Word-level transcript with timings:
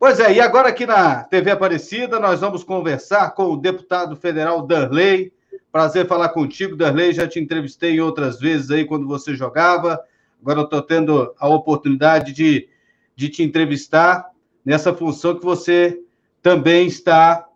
Pois 0.00 0.18
é, 0.18 0.32
e 0.32 0.40
agora 0.40 0.70
aqui 0.70 0.86
na 0.86 1.24
TV 1.24 1.50
Aparecida 1.50 2.18
nós 2.18 2.40
vamos 2.40 2.64
conversar 2.64 3.32
com 3.32 3.52
o 3.52 3.56
deputado 3.58 4.16
federal 4.16 4.66
Darley. 4.66 5.30
Prazer 5.70 6.06
falar 6.06 6.30
contigo, 6.30 6.74
Darley. 6.74 7.12
Já 7.12 7.28
te 7.28 7.38
entrevistei 7.38 8.00
outras 8.00 8.40
vezes 8.40 8.70
aí 8.70 8.86
quando 8.86 9.06
você 9.06 9.34
jogava. 9.34 10.02
Agora 10.40 10.60
eu 10.60 10.64
estou 10.64 10.80
tendo 10.80 11.34
a 11.38 11.46
oportunidade 11.48 12.32
de, 12.32 12.66
de 13.14 13.28
te 13.28 13.42
entrevistar 13.42 14.30
nessa 14.64 14.94
função 14.94 15.38
que 15.38 15.44
você 15.44 16.00
também 16.40 16.86
está 16.86 17.46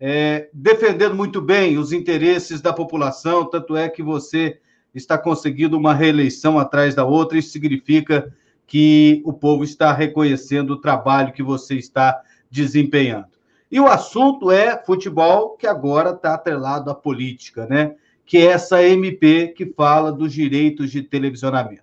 é, 0.00 0.48
defendendo 0.52 1.14
muito 1.14 1.40
bem 1.40 1.78
os 1.78 1.92
interesses 1.92 2.60
da 2.60 2.72
população, 2.72 3.48
tanto 3.48 3.76
é 3.76 3.88
que 3.88 4.02
você 4.02 4.58
está 4.92 5.16
conseguindo 5.16 5.78
uma 5.78 5.94
reeleição 5.94 6.58
atrás 6.58 6.96
da 6.96 7.04
outra, 7.04 7.38
isso 7.38 7.50
significa 7.50 8.34
que 8.66 9.22
o 9.24 9.32
povo 9.32 9.64
está 9.64 9.92
reconhecendo 9.92 10.70
o 10.70 10.80
trabalho 10.80 11.32
que 11.32 11.42
você 11.42 11.74
está 11.76 12.22
desempenhando. 12.50 13.28
E 13.70 13.80
o 13.80 13.88
assunto 13.88 14.50
é 14.50 14.80
futebol, 14.84 15.56
que 15.56 15.66
agora 15.66 16.10
está 16.10 16.34
atrelado 16.34 16.90
à 16.90 16.94
política, 16.94 17.66
né? 17.66 17.96
Que 18.24 18.38
é 18.38 18.46
essa 18.46 18.82
MP 18.82 19.48
que 19.48 19.66
fala 19.66 20.12
dos 20.12 20.32
direitos 20.32 20.90
de 20.90 21.02
televisionamento. 21.02 21.82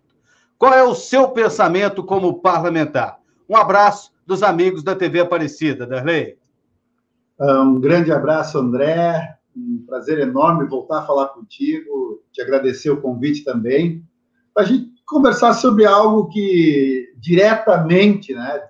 Qual 0.57 0.73
é 0.73 0.83
o 0.83 0.95
seu 0.95 1.29
pensamento 1.29 2.03
como 2.03 2.39
parlamentar? 2.39 3.19
Um 3.49 3.57
abraço 3.57 4.11
dos 4.25 4.43
amigos 4.43 4.83
da 4.83 4.95
TV 4.95 5.19
Aparecida, 5.19 5.85
Darley. 5.85 6.37
Um 7.39 7.79
grande 7.79 8.11
abraço, 8.11 8.57
André. 8.57 9.37
Um 9.55 9.83
prazer 9.85 10.19
enorme 10.19 10.67
voltar 10.67 10.99
a 10.99 11.05
falar 11.05 11.27
contigo, 11.29 12.23
te 12.31 12.41
agradecer 12.41 12.89
o 12.89 13.01
convite 13.01 13.43
também, 13.43 14.05
para 14.53 14.63
a 14.63 14.65
gente 14.65 14.90
conversar 15.11 15.53
sobre 15.53 15.85
algo 15.85 16.29
que 16.29 17.13
diretamente, 17.17 18.33
né, 18.33 18.63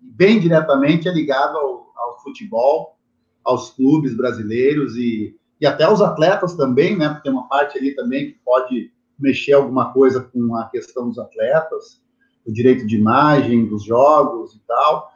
bem 0.00 0.40
diretamente, 0.40 1.06
é 1.06 1.12
ligado 1.12 1.58
ao, 1.58 1.92
ao 1.94 2.22
futebol, 2.22 2.96
aos 3.44 3.70
clubes 3.72 4.16
brasileiros 4.16 4.96
e, 4.96 5.36
e 5.60 5.66
até 5.66 5.84
aos 5.84 6.00
atletas 6.00 6.54
também, 6.56 6.96
né, 6.96 7.10
porque 7.10 7.24
tem 7.24 7.32
uma 7.32 7.46
parte 7.48 7.76
ali 7.76 7.94
também 7.94 8.32
que 8.32 8.38
pode 8.42 8.90
mexer 9.18 9.52
alguma 9.52 9.92
coisa 9.92 10.22
com 10.22 10.56
a 10.56 10.70
questão 10.70 11.08
dos 11.08 11.18
atletas, 11.18 12.02
o 12.46 12.52
direito 12.52 12.86
de 12.86 12.96
imagem 12.96 13.66
dos 13.66 13.84
jogos 13.84 14.54
e 14.54 14.60
tal. 14.66 15.10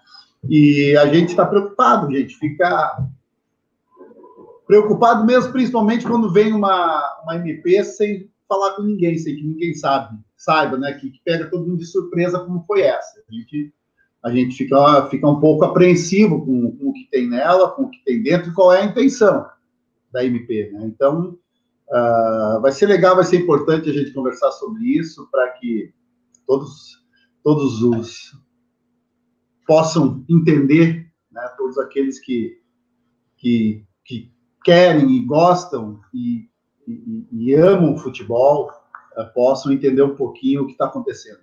E 0.49 0.95
a 0.99 1.07
gente 1.07 1.31
está 1.31 1.47
preocupado, 1.47 2.15
gente, 2.15 2.37
fica 2.37 3.09
preocupado 4.67 5.25
mesmo, 5.25 5.51
principalmente 5.51 6.07
quando 6.07 6.31
vem 6.31 6.53
uma, 6.53 7.23
uma 7.25 7.37
MP 7.37 7.83
sem 7.85 8.31
falar 8.49 8.73
com 8.73 8.83
ninguém, 8.83 9.19
sem 9.19 9.37
que 9.37 9.43
ninguém 9.43 9.75
sabe, 9.75 10.19
saiba, 10.37 10.79
né? 10.79 10.93
Que, 10.95 11.11
que 11.11 11.21
pega 11.25 11.51
todo 11.51 11.67
mundo 11.67 11.79
de 11.79 11.87
surpresa 11.87 12.41
como 12.41 12.65
foi 12.67 12.81
essa. 12.81 13.23
A 13.29 13.33
gente, 13.33 13.75
a 14.25 14.31
gente 14.31 14.57
fica, 14.57 15.07
fica 15.09 15.29
um 15.29 15.39
pouco 15.39 15.65
apreensivo 15.65 16.45
com, 16.45 16.77
com 16.77 16.89
o 16.89 16.93
que 16.93 17.09
tem 17.11 17.29
nela, 17.29 17.71
com 17.71 17.85
o 17.85 17.91
que 17.91 18.03
tem 18.05 18.23
dentro 18.23 18.55
qual 18.55 18.73
é 18.73 18.83
a 18.83 18.87
intenção 18.87 19.47
da 20.13 20.25
MP, 20.25 20.71
né? 20.73 20.87
Então, 20.87 21.39
uh, 21.91 22.61
vai 22.61 22.73
ser 22.73 22.87
legal, 22.87 23.15
vai 23.15 23.25
ser 23.25 23.37
importante 23.37 23.91
a 23.91 23.93
gente 23.93 24.13
conversar 24.13 24.51
sobre 24.53 24.85
isso 24.85 25.29
para 25.31 25.51
que 25.51 25.93
todos, 26.47 27.05
todos 27.45 27.83
os 27.83 28.33
possam 29.67 30.25
entender, 30.31 31.07
né, 31.31 31.47
todos 31.59 31.77
aqueles 31.79 32.19
que, 32.19 32.59
que, 33.37 33.85
que 34.03 34.33
querem 34.65 35.11
e 35.11 35.21
gostam 35.21 36.01
e, 36.15 36.48
e, 36.89 37.27
e 37.33 37.55
amam 37.55 37.95
o 37.95 37.99
futebol, 37.99 38.71
uh, 39.17 39.33
possam 39.35 39.73
entender 39.73 40.03
um 40.03 40.15
pouquinho 40.15 40.63
o 40.63 40.67
que 40.67 40.73
está 40.73 40.87
acontecendo. 40.87 41.41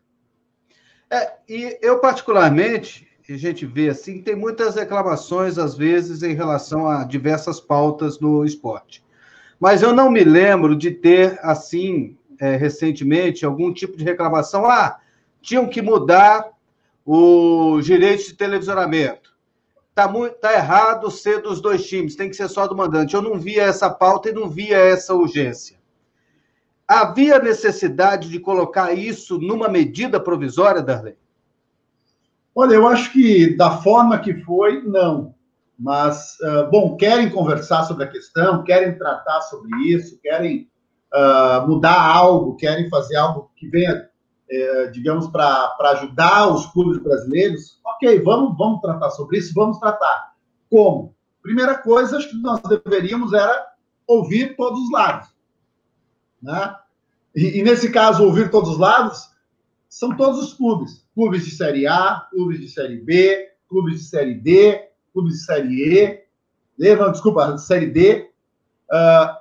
É, 1.09 1.33
e 1.47 1.77
eu, 1.81 1.99
particularmente, 1.99 3.07
a 3.29 3.37
gente 3.37 3.65
vê 3.65 3.89
assim, 3.89 4.21
tem 4.21 4.35
muitas 4.35 4.75
reclamações, 4.75 5.57
às 5.57 5.75
vezes, 5.75 6.23
em 6.23 6.33
relação 6.33 6.87
a 6.87 7.03
diversas 7.03 7.59
pautas 7.59 8.19
no 8.19 8.43
esporte. 8.43 9.03
Mas 9.59 9.81
eu 9.81 9.93
não 9.93 10.11
me 10.11 10.23
lembro 10.23 10.75
de 10.75 10.91
ter, 10.91 11.39
assim, 11.41 12.17
é, 12.39 12.55
recentemente, 12.55 13.45
algum 13.45 13.73
tipo 13.73 13.97
de 13.97 14.03
reclamação. 14.03 14.65
Ah, 14.65 14.99
tinham 15.41 15.67
que 15.67 15.81
mudar 15.81 16.49
os 17.05 17.85
direitos 17.85 18.25
de 18.25 18.33
televisionamento. 18.33 19.34
Está 19.97 20.11
tá 20.41 20.53
errado 20.53 21.09
ser 21.09 21.41
dos 21.41 21.61
dois 21.61 21.87
times, 21.87 22.17
tem 22.17 22.29
que 22.29 22.35
ser 22.35 22.49
só 22.49 22.67
do 22.67 22.75
mandante. 22.75 23.15
Eu 23.15 23.21
não 23.21 23.39
via 23.39 23.63
essa 23.63 23.89
pauta 23.89 24.27
e 24.27 24.33
não 24.33 24.49
via 24.49 24.77
essa 24.77 25.13
urgência. 25.13 25.79
Havia 26.85 27.39
necessidade 27.39 28.27
de 28.27 28.37
colocar 28.37 28.91
isso 28.91 29.39
numa 29.39 29.69
medida 29.69 30.19
provisória, 30.19 30.81
Darley? 30.81 31.15
Olha, 32.53 32.73
eu 32.73 32.85
acho 32.85 33.13
que 33.13 33.55
da 33.55 33.77
forma 33.77 34.19
que 34.19 34.33
foi, 34.33 34.81
não. 34.81 35.33
Mas, 35.79 36.37
uh, 36.41 36.69
bom, 36.69 36.97
querem 36.97 37.29
conversar 37.29 37.85
sobre 37.85 38.03
a 38.03 38.09
questão, 38.09 38.65
querem 38.65 38.97
tratar 38.97 39.39
sobre 39.43 39.71
isso, 39.87 40.19
querem 40.21 40.69
uh, 41.13 41.65
mudar 41.65 42.01
algo, 42.01 42.57
querem 42.57 42.89
fazer 42.89 43.15
algo 43.15 43.49
que 43.55 43.69
venha 43.69 44.09
é, 44.49 44.87
digamos, 44.87 45.27
para 45.27 45.75
ajudar 45.93 46.53
os 46.53 46.67
clubes 46.67 47.01
brasileiros, 47.01 47.79
ok, 47.85 48.21
vamos, 48.21 48.57
vamos 48.57 48.81
tratar 48.81 49.09
sobre 49.11 49.39
isso, 49.39 49.53
vamos 49.53 49.79
tratar. 49.79 50.35
Como? 50.69 51.15
Primeira 51.41 51.77
coisa, 51.77 52.17
acho 52.17 52.29
que 52.29 52.37
nós 52.37 52.61
deveríamos 52.61 53.33
era 53.33 53.73
ouvir 54.07 54.55
todos 54.55 54.79
os 54.79 54.91
lados. 54.91 55.29
Né? 56.41 56.75
E, 57.35 57.59
e, 57.59 57.63
nesse 57.63 57.91
caso, 57.91 58.23
ouvir 58.23 58.51
todos 58.51 58.71
os 58.71 58.77
lados 58.77 59.29
são 59.89 60.15
todos 60.15 60.39
os 60.39 60.53
clubes. 60.53 61.05
Clubes 61.13 61.45
de 61.45 61.51
Série 61.51 61.87
A, 61.87 62.27
clubes 62.29 62.59
de 62.59 62.69
Série 62.69 62.97
B, 62.97 63.49
clubes 63.67 63.99
de 63.99 64.03
Série 64.05 64.35
D, 64.35 64.89
clubes 65.13 65.33
de 65.33 65.45
Série 65.45 66.23
E, 66.79 66.95
não, 66.95 67.11
desculpa, 67.11 67.53
de 67.53 67.61
Série 67.61 67.87
D, 67.87 68.29
uh, 68.91 69.35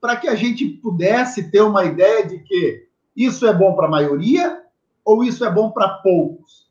para 0.00 0.16
que 0.16 0.28
a 0.28 0.34
gente 0.34 0.66
pudesse 0.68 1.50
ter 1.50 1.62
uma 1.62 1.84
ideia 1.84 2.26
de 2.26 2.38
que 2.40 2.85
isso 3.16 3.46
é 3.46 3.52
bom 3.52 3.74
para 3.74 3.86
a 3.86 3.90
maioria 3.90 4.62
ou 5.04 5.24
isso 5.24 5.44
é 5.44 5.50
bom 5.50 5.70
para 5.70 5.88
poucos? 5.88 6.66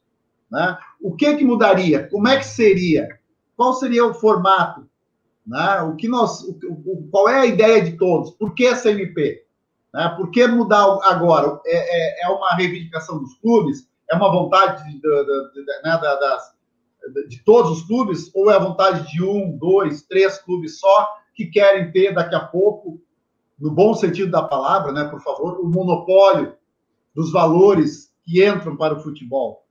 Né? 0.51 0.77
O 1.01 1.15
que 1.15 1.35
que 1.35 1.43
mudaria? 1.43 2.07
Como 2.07 2.27
é 2.27 2.37
que 2.37 2.45
seria? 2.45 3.07
Qual 3.57 3.73
seria 3.73 4.05
o 4.05 4.13
formato? 4.13 4.87
Né? 5.45 5.81
O 5.81 5.95
que 5.95 6.07
nós, 6.07 6.41
o, 6.41 6.51
o, 6.85 7.07
qual 7.11 7.29
é 7.29 7.39
a 7.39 7.45
ideia 7.45 7.81
de 7.81 7.97
todos? 7.97 8.31
Por 8.31 8.53
que 8.53 8.65
essa 8.65 8.91
MP? 8.91 9.45
Né? 9.93 10.13
Por 10.17 10.29
que 10.29 10.45
mudar 10.47 10.83
agora? 11.03 11.59
É, 11.65 12.21
é, 12.21 12.25
é 12.25 12.29
uma 12.29 12.55
reivindicação 12.55 13.19
dos 13.19 13.33
clubes? 13.35 13.89
É 14.11 14.15
uma 14.15 14.31
vontade 14.31 14.83
de, 14.83 14.99
de, 14.99 15.01
de, 15.01 15.65
né, 15.83 15.97
das, 15.99 16.53
de 17.27 17.43
todos 17.43 17.71
os 17.71 17.87
clubes? 17.87 18.29
Ou 18.35 18.51
é 18.51 18.55
a 18.55 18.59
vontade 18.59 19.11
de 19.11 19.23
um, 19.23 19.57
dois, 19.57 20.03
três 20.03 20.37
clubes 20.37 20.79
só 20.79 21.07
que 21.33 21.47
querem 21.47 21.91
ter 21.91 22.13
daqui 22.13 22.35
a 22.35 22.39
pouco 22.39 23.01
no 23.59 23.71
bom 23.71 23.93
sentido 23.93 24.31
da 24.31 24.43
palavra, 24.43 24.91
né, 24.91 25.05
por 25.05 25.21
favor, 25.21 25.59
o 25.59 25.67
monopólio 25.67 26.53
dos 27.13 27.31
valores 27.31 28.11
que 28.23 28.45
entram 28.45 28.75
para 28.75 28.95
o 28.95 28.99
futebol. 28.99 29.65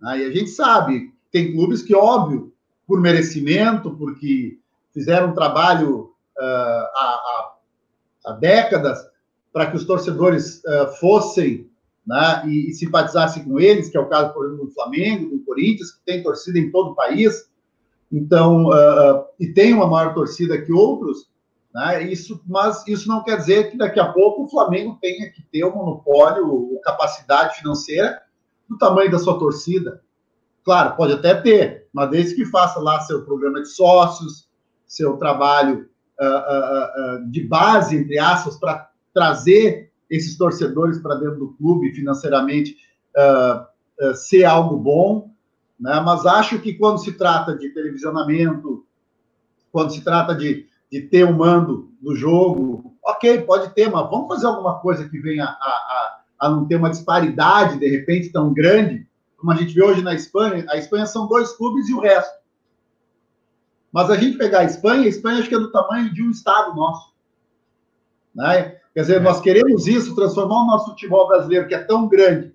Né? 0.00 0.20
E 0.20 0.24
a 0.24 0.30
gente 0.30 0.50
sabe, 0.50 1.12
tem 1.30 1.52
clubes 1.52 1.82
que, 1.82 1.94
óbvio, 1.94 2.52
por 2.86 3.00
merecimento, 3.00 3.90
porque 3.96 4.58
fizeram 4.94 5.30
um 5.30 5.34
trabalho 5.34 6.14
uh, 6.38 6.86
há, 6.94 7.52
há, 8.24 8.32
décadas 8.32 8.98
para 9.52 9.70
que 9.70 9.76
os 9.76 9.84
torcedores 9.84 10.62
uh, 10.64 10.88
fossem 10.98 11.68
né, 12.06 12.44
e, 12.46 12.70
e, 12.70 12.72
simpatizassem 12.72 13.44
com 13.44 13.60
eles, 13.60 13.90
que 13.90 13.96
é 13.96 14.00
o 14.00 14.08
caso, 14.08 14.32
por 14.32 14.46
exemplo, 14.46 14.66
do 14.66 14.72
Flamengo, 14.72 15.28
do 15.28 15.44
Corinthians, 15.44 15.92
que 15.92 16.00
tem 16.06 16.22
torcida 16.22 16.58
em 16.58 16.70
todo 16.70 16.92
o 16.92 16.94
país, 16.94 17.48
então, 18.10 18.68
uh, 18.68 19.24
e 19.38 19.48
tem 19.48 19.74
uma 19.74 19.86
maior 19.86 20.14
torcida 20.14 20.60
que 20.60 20.72
outros, 20.72 21.28
né? 21.74 22.02
Isso, 22.04 22.42
mas 22.46 22.86
isso 22.86 23.08
não 23.08 23.22
quer 23.22 23.36
dizer 23.36 23.70
que 23.70 23.76
daqui 23.76 24.00
a 24.00 24.12
pouco 24.12 24.44
o 24.44 24.48
Flamengo 24.48 24.98
tenha 25.00 25.30
que 25.30 25.42
ter 25.42 25.64
o 25.64 25.74
monopólio, 25.74 26.48
ou 26.48 26.80
capacidade 26.80 27.58
financeira 27.58 28.22
do 28.68 28.78
tamanho 28.78 29.10
da 29.10 29.18
sua 29.18 29.38
torcida. 29.38 30.02
Claro, 30.64 30.96
pode 30.96 31.12
até 31.12 31.34
ter, 31.34 31.86
mas 31.92 32.10
desde 32.10 32.34
que 32.34 32.44
faça 32.44 32.78
lá 32.78 33.00
seu 33.00 33.24
programa 33.24 33.62
de 33.62 33.68
sócios, 33.68 34.48
seu 34.86 35.16
trabalho 35.16 35.88
uh, 36.20 36.24
uh, 36.24 37.22
uh, 37.22 37.30
de 37.30 37.42
base, 37.46 37.96
entre 37.96 38.18
aspas, 38.18 38.58
para 38.58 38.90
trazer 39.14 39.90
esses 40.10 40.36
torcedores 40.36 40.98
para 40.98 41.16
dentro 41.16 41.38
do 41.38 41.52
clube 41.54 41.94
financeiramente 41.94 42.76
ser 44.14 44.44
algo 44.44 44.76
bom. 44.76 45.34
Né? 45.78 46.00
Mas 46.00 46.24
acho 46.24 46.60
que 46.60 46.74
quando 46.74 46.98
se 46.98 47.12
trata 47.12 47.56
de 47.56 47.68
televisionamento, 47.70 48.86
quando 49.72 49.92
se 49.92 50.02
trata 50.02 50.34
de 50.34 50.66
de 50.90 51.02
ter 51.02 51.24
o 51.24 51.32
mando 51.32 51.90
do 52.00 52.14
jogo. 52.14 52.96
Ok, 53.04 53.42
pode 53.42 53.74
ter, 53.74 53.90
mas 53.90 54.08
vamos 54.10 54.28
fazer 54.28 54.46
alguma 54.46 54.78
coisa 54.80 55.08
que 55.08 55.18
venha 55.18 55.44
a, 55.44 55.48
a, 55.48 56.20
a 56.40 56.50
não 56.50 56.66
ter 56.66 56.76
uma 56.76 56.90
disparidade, 56.90 57.78
de 57.78 57.88
repente, 57.88 58.30
tão 58.30 58.52
grande, 58.52 59.06
como 59.36 59.52
a 59.52 59.56
gente 59.56 59.74
vê 59.74 59.82
hoje 59.82 60.02
na 60.02 60.14
Espanha. 60.14 60.66
A 60.68 60.76
Espanha 60.76 61.06
são 61.06 61.26
dois 61.26 61.52
clubes 61.52 61.88
e 61.88 61.94
o 61.94 62.00
resto. 62.00 62.38
Mas 63.92 64.10
a 64.10 64.16
gente 64.16 64.36
pegar 64.36 64.60
a 64.60 64.64
Espanha, 64.64 65.04
a 65.04 65.08
Espanha 65.08 65.38
acho 65.38 65.48
que 65.48 65.54
é 65.54 65.58
do 65.58 65.72
tamanho 65.72 66.12
de 66.12 66.22
um 66.22 66.30
estado 66.30 66.74
nosso. 66.74 67.14
Né? 68.34 68.76
Quer 68.94 69.00
dizer, 69.00 69.20
nós 69.20 69.40
queremos 69.40 69.86
isso, 69.86 70.14
transformar 70.14 70.62
o 70.62 70.66
nosso 70.66 70.90
futebol 70.90 71.26
brasileiro, 71.26 71.68
que 71.68 71.74
é 71.74 71.82
tão 71.82 72.08
grande, 72.08 72.54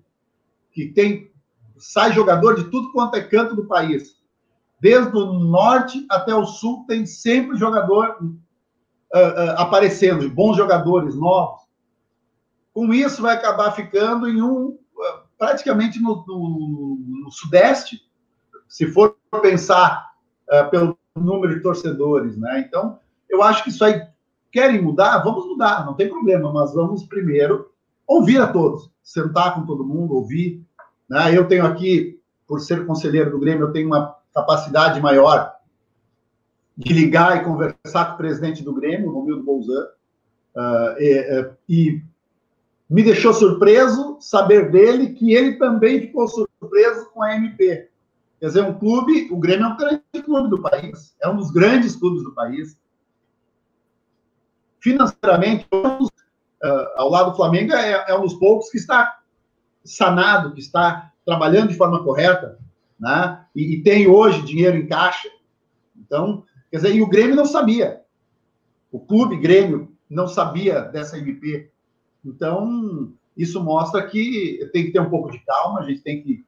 que 0.72 0.86
tem 0.86 1.32
sai 1.76 2.12
jogador 2.12 2.54
de 2.54 2.64
tudo 2.70 2.92
quanto 2.92 3.16
é 3.16 3.22
canto 3.22 3.54
do 3.54 3.66
país. 3.66 4.16
Desde 4.84 5.16
o 5.16 5.32
norte 5.32 6.04
até 6.10 6.34
o 6.34 6.44
sul 6.44 6.84
tem 6.86 7.06
sempre 7.06 7.56
jogador 7.56 8.18
uh, 8.20 8.26
uh, 8.26 9.50
aparecendo, 9.56 10.28
bons 10.28 10.58
jogadores 10.58 11.14
novos. 11.14 11.62
Com 12.74 12.92
isso, 12.92 13.22
vai 13.22 13.34
acabar 13.34 13.72
ficando 13.72 14.28
em 14.28 14.42
um, 14.42 14.66
uh, 14.66 14.78
praticamente 15.38 15.98
no, 16.02 16.22
no, 16.28 16.98
no, 17.00 17.30
sudeste, 17.30 18.02
se 18.68 18.86
for 18.86 19.16
pensar 19.40 20.12
pelo 20.70 20.98
número 21.16 21.54
de 21.54 21.62
torcedores, 21.62 22.36
né? 22.36 22.66
Então, 22.68 22.98
eu 23.30 23.42
acho 23.42 23.64
que 23.64 23.70
isso 23.70 23.82
aí 23.82 24.06
querem 24.52 24.82
mudar, 24.82 25.16
vamos 25.20 25.46
mudar, 25.46 25.86
não 25.86 25.94
tem 25.94 26.10
problema, 26.10 26.52
mas 26.52 26.74
vamos 26.74 27.04
primeiro 27.04 27.70
ouvir 28.06 28.38
a 28.38 28.46
todos, 28.46 28.90
sentar 29.02 29.54
com 29.54 29.64
todo 29.64 29.82
mundo, 29.82 30.14
ouvir. 30.14 30.62
Né? 31.08 31.34
Eu 31.34 31.48
tenho 31.48 31.64
aqui, 31.64 32.20
por 32.46 32.60
ser 32.60 32.84
conselheiro 32.84 33.30
do 33.30 33.40
Grêmio, 33.40 33.68
eu 33.68 33.72
tenho 33.72 33.86
uma 33.86 34.22
capacidade 34.34 35.00
maior 35.00 35.54
de 36.76 36.92
ligar 36.92 37.36
e 37.36 37.44
conversar 37.44 38.06
com 38.06 38.14
o 38.14 38.16
presidente 38.16 38.62
do 38.62 38.74
Grêmio, 38.74 39.12
Romildo 39.12 39.44
Bolzan, 39.44 39.86
uh, 40.56 40.98
e, 40.98 41.52
e, 41.68 42.02
me 42.90 43.02
deixou 43.02 43.32
surpreso 43.32 44.18
saber 44.20 44.70
dele 44.70 45.14
que 45.14 45.32
ele 45.32 45.56
também 45.56 46.00
ficou 46.00 46.28
surpreso 46.28 47.10
com 47.10 47.22
a 47.22 47.34
MP. 47.34 47.88
Quer 48.38 48.46
dizer, 48.46 48.62
um 48.62 48.78
clube, 48.78 49.28
o 49.30 49.38
Grêmio 49.38 49.66
é 49.66 49.68
um 49.68 49.76
grande 49.76 50.02
clube 50.24 50.50
do 50.50 50.60
país, 50.60 51.16
é 51.22 51.28
um 51.28 51.36
dos 51.36 51.50
grandes 51.50 51.96
clubes 51.96 52.22
do 52.22 52.34
país. 52.34 52.76
Financeiramente, 54.80 55.66
uh, 55.72 56.10
ao 56.96 57.08
lado 57.08 57.30
do 57.30 57.36
Flamengo, 57.36 57.72
é, 57.72 58.04
é 58.08 58.14
um 58.18 58.22
dos 58.22 58.34
poucos 58.34 58.68
que 58.68 58.76
está 58.76 59.20
sanado, 59.82 60.52
que 60.52 60.60
está 60.60 61.12
trabalhando 61.24 61.68
de 61.68 61.76
forma 61.76 62.02
correta, 62.02 62.58
né? 62.98 63.44
E, 63.54 63.74
e, 63.74 63.82
tem 63.82 64.06
hoje 64.06 64.42
dinheiro 64.42 64.76
em 64.76 64.86
caixa. 64.86 65.28
Então, 65.96 66.44
quer 66.70 66.78
dizer, 66.78 66.94
e 66.94 67.02
o 67.02 67.08
Grêmio 67.08 67.36
não 67.36 67.46
sabia. 67.46 68.02
O 68.90 69.00
clube 69.00 69.36
Grêmio 69.36 69.92
não 70.08 70.28
sabia 70.28 70.80
dessa 70.80 71.18
MP. 71.18 71.70
Então, 72.24 73.12
isso 73.36 73.62
mostra 73.62 74.06
que 74.06 74.68
tem 74.72 74.84
que 74.84 74.92
ter 74.92 75.00
um 75.00 75.10
pouco 75.10 75.30
de 75.30 75.38
calma, 75.40 75.80
a 75.80 75.84
gente 75.84 76.02
tem 76.02 76.22
que 76.22 76.44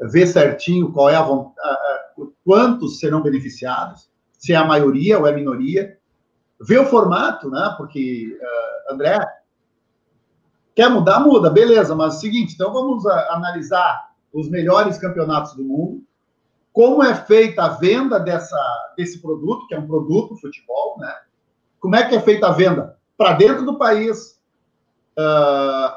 ver 0.00 0.26
certinho 0.26 0.92
qual 0.92 1.08
é 1.08 1.14
a 1.14 1.22
vontade, 1.22 1.88
quantos 2.44 2.98
serão 2.98 3.22
beneficiados, 3.22 4.10
se 4.36 4.52
é 4.52 4.56
a 4.56 4.64
maioria 4.64 5.18
ou 5.18 5.26
é 5.26 5.30
a 5.30 5.34
minoria. 5.34 5.98
Ver 6.60 6.78
o 6.80 6.86
formato, 6.86 7.50
né? 7.50 7.74
Porque, 7.76 8.38
uh, 8.40 8.94
André, 8.94 9.18
quer 10.74 10.88
mudar? 10.88 11.20
Muda, 11.20 11.50
beleza, 11.50 11.94
mas 11.94 12.14
é 12.14 12.16
o 12.16 12.20
seguinte, 12.20 12.54
então 12.54 12.72
vamos 12.72 13.06
a, 13.06 13.34
analisar 13.34 14.13
os 14.34 14.50
melhores 14.50 14.98
campeonatos 14.98 15.54
do 15.54 15.64
mundo, 15.64 16.02
como 16.72 17.04
é 17.04 17.14
feita 17.14 17.62
a 17.62 17.68
venda 17.68 18.18
dessa, 18.18 18.58
desse 18.96 19.22
produto, 19.22 19.66
que 19.68 19.74
é 19.74 19.78
um 19.78 19.86
produto 19.86 20.36
futebol, 20.36 20.96
né? 20.98 21.14
Como 21.78 21.94
é 21.94 22.04
que 22.08 22.16
é 22.16 22.20
feita 22.20 22.48
a 22.48 22.52
venda? 22.52 22.98
Para 23.16 23.34
dentro 23.34 23.64
do 23.64 23.78
país, 23.78 24.40
uh, 25.16 25.96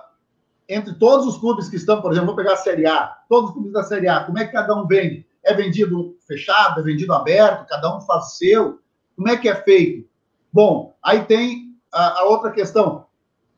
entre 0.70 0.94
todos 0.94 1.26
os 1.26 1.40
clubes 1.40 1.68
que 1.68 1.78
estão, 1.78 2.00
por 2.00 2.12
exemplo, 2.12 2.28
vou 2.28 2.36
pegar 2.36 2.54
a 2.54 2.58
Série 2.58 2.86
A, 2.86 3.18
todos 3.28 3.50
os 3.50 3.54
clubes 3.56 3.74
da 3.74 3.84
Série 3.84 4.08
A, 4.08 4.24
como 4.24 4.38
é 4.38 4.46
que 4.46 4.52
cada 4.52 4.76
um 4.76 4.86
vende? 4.86 5.26
É 5.44 5.54
vendido 5.56 6.16
fechado, 6.28 6.80
é 6.80 6.84
vendido 6.84 7.14
aberto, 7.14 7.68
cada 7.68 7.98
um 7.98 8.02
faz 8.02 8.26
o 8.26 8.36
seu? 8.36 8.80
Como 9.16 9.30
é 9.30 9.36
que 9.36 9.50
é 9.50 9.56
feito? 9.56 10.08
Bom, 10.54 10.96
aí 11.02 11.24
tem 11.26 11.76
a, 11.92 12.20
a 12.20 12.24
outra 12.26 12.52
questão 12.52 13.07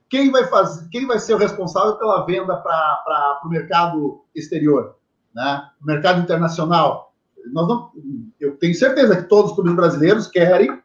quem 0.10 0.32
vai 0.32 0.46
fazer, 0.48 0.90
quem 0.90 1.06
vai 1.06 1.20
ser 1.20 1.36
o 1.36 1.38
responsável 1.38 1.96
pela 1.98 2.26
venda 2.26 2.58
para 2.58 3.42
o 3.46 3.50
mercado 3.50 4.24
exterior, 4.36 4.96
né? 5.34 5.70
O 5.82 5.86
mercado 5.86 6.22
internacional. 6.22 7.14
Nós 7.54 7.68
não, 7.68 7.92
eu 8.40 8.58
tenho 8.58 8.74
certeza 8.74 9.16
que 9.16 9.30
todos 9.30 9.52
os 9.52 9.56
clubes 9.56 9.76
brasileiros 9.76 10.28
querem 10.28 10.82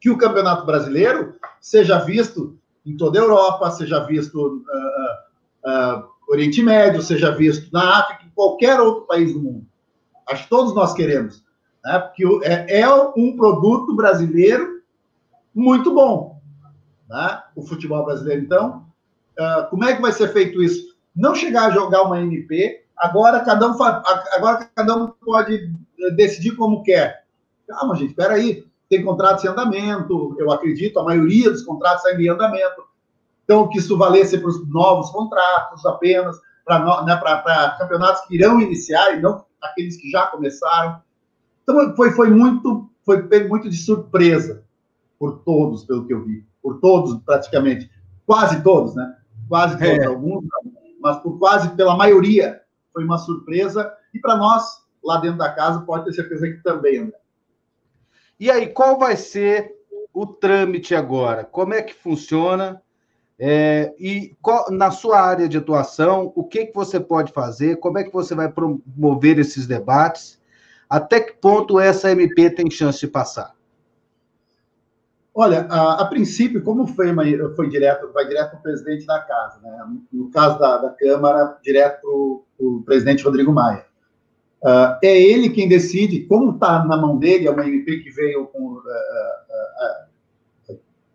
que 0.00 0.08
o 0.08 0.16
campeonato 0.16 0.64
brasileiro 0.64 1.34
seja 1.60 1.98
visto 1.98 2.58
em 2.86 2.96
toda 2.96 3.18
a 3.18 3.22
Europa, 3.22 3.70
seja 3.70 4.04
visto 4.04 4.36
uh, 4.36 5.68
uh, 5.68 6.08
Oriente 6.28 6.62
Médio, 6.62 7.02
seja 7.02 7.30
visto 7.32 7.70
na 7.72 8.00
África, 8.00 8.24
em 8.24 8.30
qualquer 8.30 8.80
outro 8.80 9.06
país 9.06 9.32
do 9.32 9.40
mundo. 9.40 9.66
Acho 10.28 10.44
que 10.44 10.50
todos 10.50 10.74
nós 10.74 10.92
queremos, 10.94 11.44
né? 11.84 11.98
Porque 11.98 12.24
é, 12.44 12.80
é 12.80 12.94
um 13.16 13.36
produto 13.36 13.94
brasileiro 13.94 14.80
muito 15.54 15.92
bom 15.92 16.41
né? 17.12 17.42
o 17.54 17.62
futebol 17.62 18.04
brasileiro. 18.04 18.42
Então, 18.42 18.86
uh, 19.38 19.68
como 19.68 19.84
é 19.84 19.94
que 19.94 20.02
vai 20.02 20.12
ser 20.12 20.32
feito 20.32 20.62
isso? 20.62 20.96
Não 21.14 21.34
chegar 21.34 21.66
a 21.66 21.70
jogar 21.70 22.02
uma 22.02 22.20
MP, 22.20 22.84
agora 22.96 23.40
cada 23.40 23.68
um, 23.68 23.82
agora 23.82 24.70
cada 24.74 24.96
um 24.96 25.08
pode 25.08 25.70
eh, 26.00 26.10
decidir 26.12 26.56
como 26.56 26.82
quer. 26.82 27.24
Calma, 27.68 27.94
gente, 27.94 28.10
espera 28.10 28.34
aí. 28.34 28.64
Tem 28.88 29.04
contratos 29.04 29.44
em 29.44 29.48
andamento, 29.48 30.34
eu 30.38 30.50
acredito, 30.50 30.98
a 30.98 31.04
maioria 31.04 31.50
dos 31.50 31.62
contratos 31.62 32.04
ainda 32.06 32.22
em 32.22 32.28
andamento. 32.28 32.82
Então, 33.44 33.68
que 33.68 33.78
isso 33.78 33.96
valesse 33.98 34.38
para 34.38 34.48
os 34.48 34.66
novos 34.68 35.10
contratos 35.10 35.84
apenas, 35.84 36.36
para 36.64 37.02
né, 37.04 37.76
campeonatos 37.78 38.22
que 38.26 38.36
irão 38.36 38.60
iniciar 38.60 39.14
e 39.14 39.20
não 39.20 39.44
aqueles 39.60 39.96
que 39.98 40.10
já 40.10 40.26
começaram. 40.26 41.02
Então, 41.62 41.94
foi, 41.94 42.10
foi 42.12 42.30
muito 42.30 42.88
foi 43.04 43.26
muito 43.48 43.68
de 43.68 43.76
surpresa 43.76 44.62
por 45.18 45.40
todos, 45.40 45.84
pelo 45.84 46.06
que 46.06 46.14
eu 46.14 46.24
vi 46.24 46.44
por 46.62 46.80
todos, 46.80 47.20
praticamente, 47.24 47.90
quase 48.26 48.62
todos, 48.62 48.94
né? 48.94 49.16
Quase 49.48 49.78
todos, 49.78 49.98
é. 49.98 50.04
alguns, 50.06 50.44
mas 51.00 51.16
por 51.18 51.38
quase 51.38 51.68
pela 51.70 51.96
maioria 51.96 52.62
foi 52.92 53.04
uma 53.04 53.18
surpresa. 53.18 53.92
E 54.14 54.20
para 54.20 54.36
nós, 54.36 54.82
lá 55.02 55.18
dentro 55.18 55.38
da 55.38 55.50
casa, 55.50 55.80
pode 55.80 56.04
ter 56.04 56.12
certeza 56.12 56.46
que 56.46 56.62
também, 56.62 56.98
André. 56.98 57.16
E 58.38 58.50
aí, 58.50 58.68
qual 58.68 58.98
vai 58.98 59.16
ser 59.16 59.72
o 60.12 60.26
trâmite 60.26 60.94
agora? 60.94 61.44
Como 61.44 61.74
é 61.74 61.82
que 61.82 61.94
funciona? 61.94 62.82
É, 63.38 63.92
e 63.98 64.36
qual, 64.40 64.70
na 64.70 64.90
sua 64.90 65.20
área 65.20 65.48
de 65.48 65.58
atuação, 65.58 66.32
o 66.36 66.44
que, 66.44 66.66
que 66.66 66.74
você 66.74 67.00
pode 67.00 67.32
fazer? 67.32 67.76
Como 67.76 67.98
é 67.98 68.04
que 68.04 68.12
você 68.12 68.34
vai 68.34 68.48
promover 68.48 69.38
esses 69.38 69.66
debates? 69.66 70.40
Até 70.88 71.20
que 71.20 71.32
ponto 71.32 71.80
essa 71.80 72.10
MP 72.10 72.50
tem 72.50 72.70
chance 72.70 73.00
de 73.00 73.08
passar? 73.08 73.54
Olha, 75.34 75.66
a, 75.70 76.02
a, 76.02 76.04
princípio, 76.06 76.62
como 76.62 76.86
foi, 76.86 77.06
foi 77.56 77.68
direto, 77.68 78.12
vai 78.12 78.28
direto 78.28 78.50
para 78.50 78.58
o 78.58 78.62
presidente 78.62 79.06
da 79.06 79.18
casa, 79.20 79.60
né? 79.62 79.86
No 80.12 80.30
caso 80.30 80.58
da, 80.58 80.76
da 80.76 80.90
Câmara, 80.90 81.56
direto 81.62 82.44
para 82.56 82.66
o 82.66 82.82
presidente 82.84 83.24
Rodrigo 83.24 83.50
Maia. 83.50 83.86
Uh, 84.62 84.94
é 85.02 85.20
ele 85.20 85.48
quem 85.48 85.68
decide, 85.68 86.20
como 86.20 86.52
está 86.52 86.84
na 86.84 86.96
mão 86.96 87.18
dele, 87.18 87.48
é 87.48 87.50
uma 87.50 87.66
MP 87.66 87.98
que 88.00 88.10
veio 88.10 88.46
com 88.46 88.74
uh, 88.74 88.82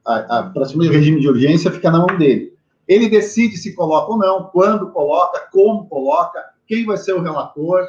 uh, 0.04 0.54
para 0.54 0.66
regime 0.92 1.22
de 1.22 1.30
urgência, 1.30 1.72
fica 1.72 1.92
na 1.92 2.00
mão 2.00 2.18
dele. 2.18 2.58
Ele 2.88 3.08
decide 3.08 3.56
se 3.56 3.74
coloca 3.76 4.12
ou 4.12 4.18
não, 4.18 4.46
quando 4.46 4.92
coloca, 4.92 5.48
como 5.52 5.88
coloca, 5.88 6.44
quem 6.66 6.86
vai 6.86 6.98
ser 6.98 7.14
o 7.14 7.22
relator, 7.22 7.86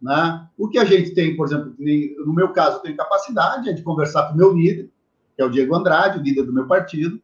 né? 0.00 0.46
O 0.56 0.68
que 0.68 0.78
a 0.78 0.84
gente 0.84 1.14
tem, 1.14 1.36
por 1.36 1.46
exemplo, 1.46 1.74
no 1.78 2.32
meu 2.32 2.50
caso, 2.52 2.76
eu 2.76 2.80
tenho 2.80 2.96
capacidade 2.96 3.68
é 3.68 3.72
de 3.72 3.82
conversar 3.82 4.28
com 4.28 4.34
o 4.34 4.36
meu 4.36 4.52
líder, 4.52 4.88
que 5.36 5.42
é 5.42 5.44
o 5.44 5.50
Diego 5.50 5.74
Andrade, 5.74 6.22
líder 6.22 6.44
do 6.44 6.52
meu 6.52 6.66
partido, 6.66 7.20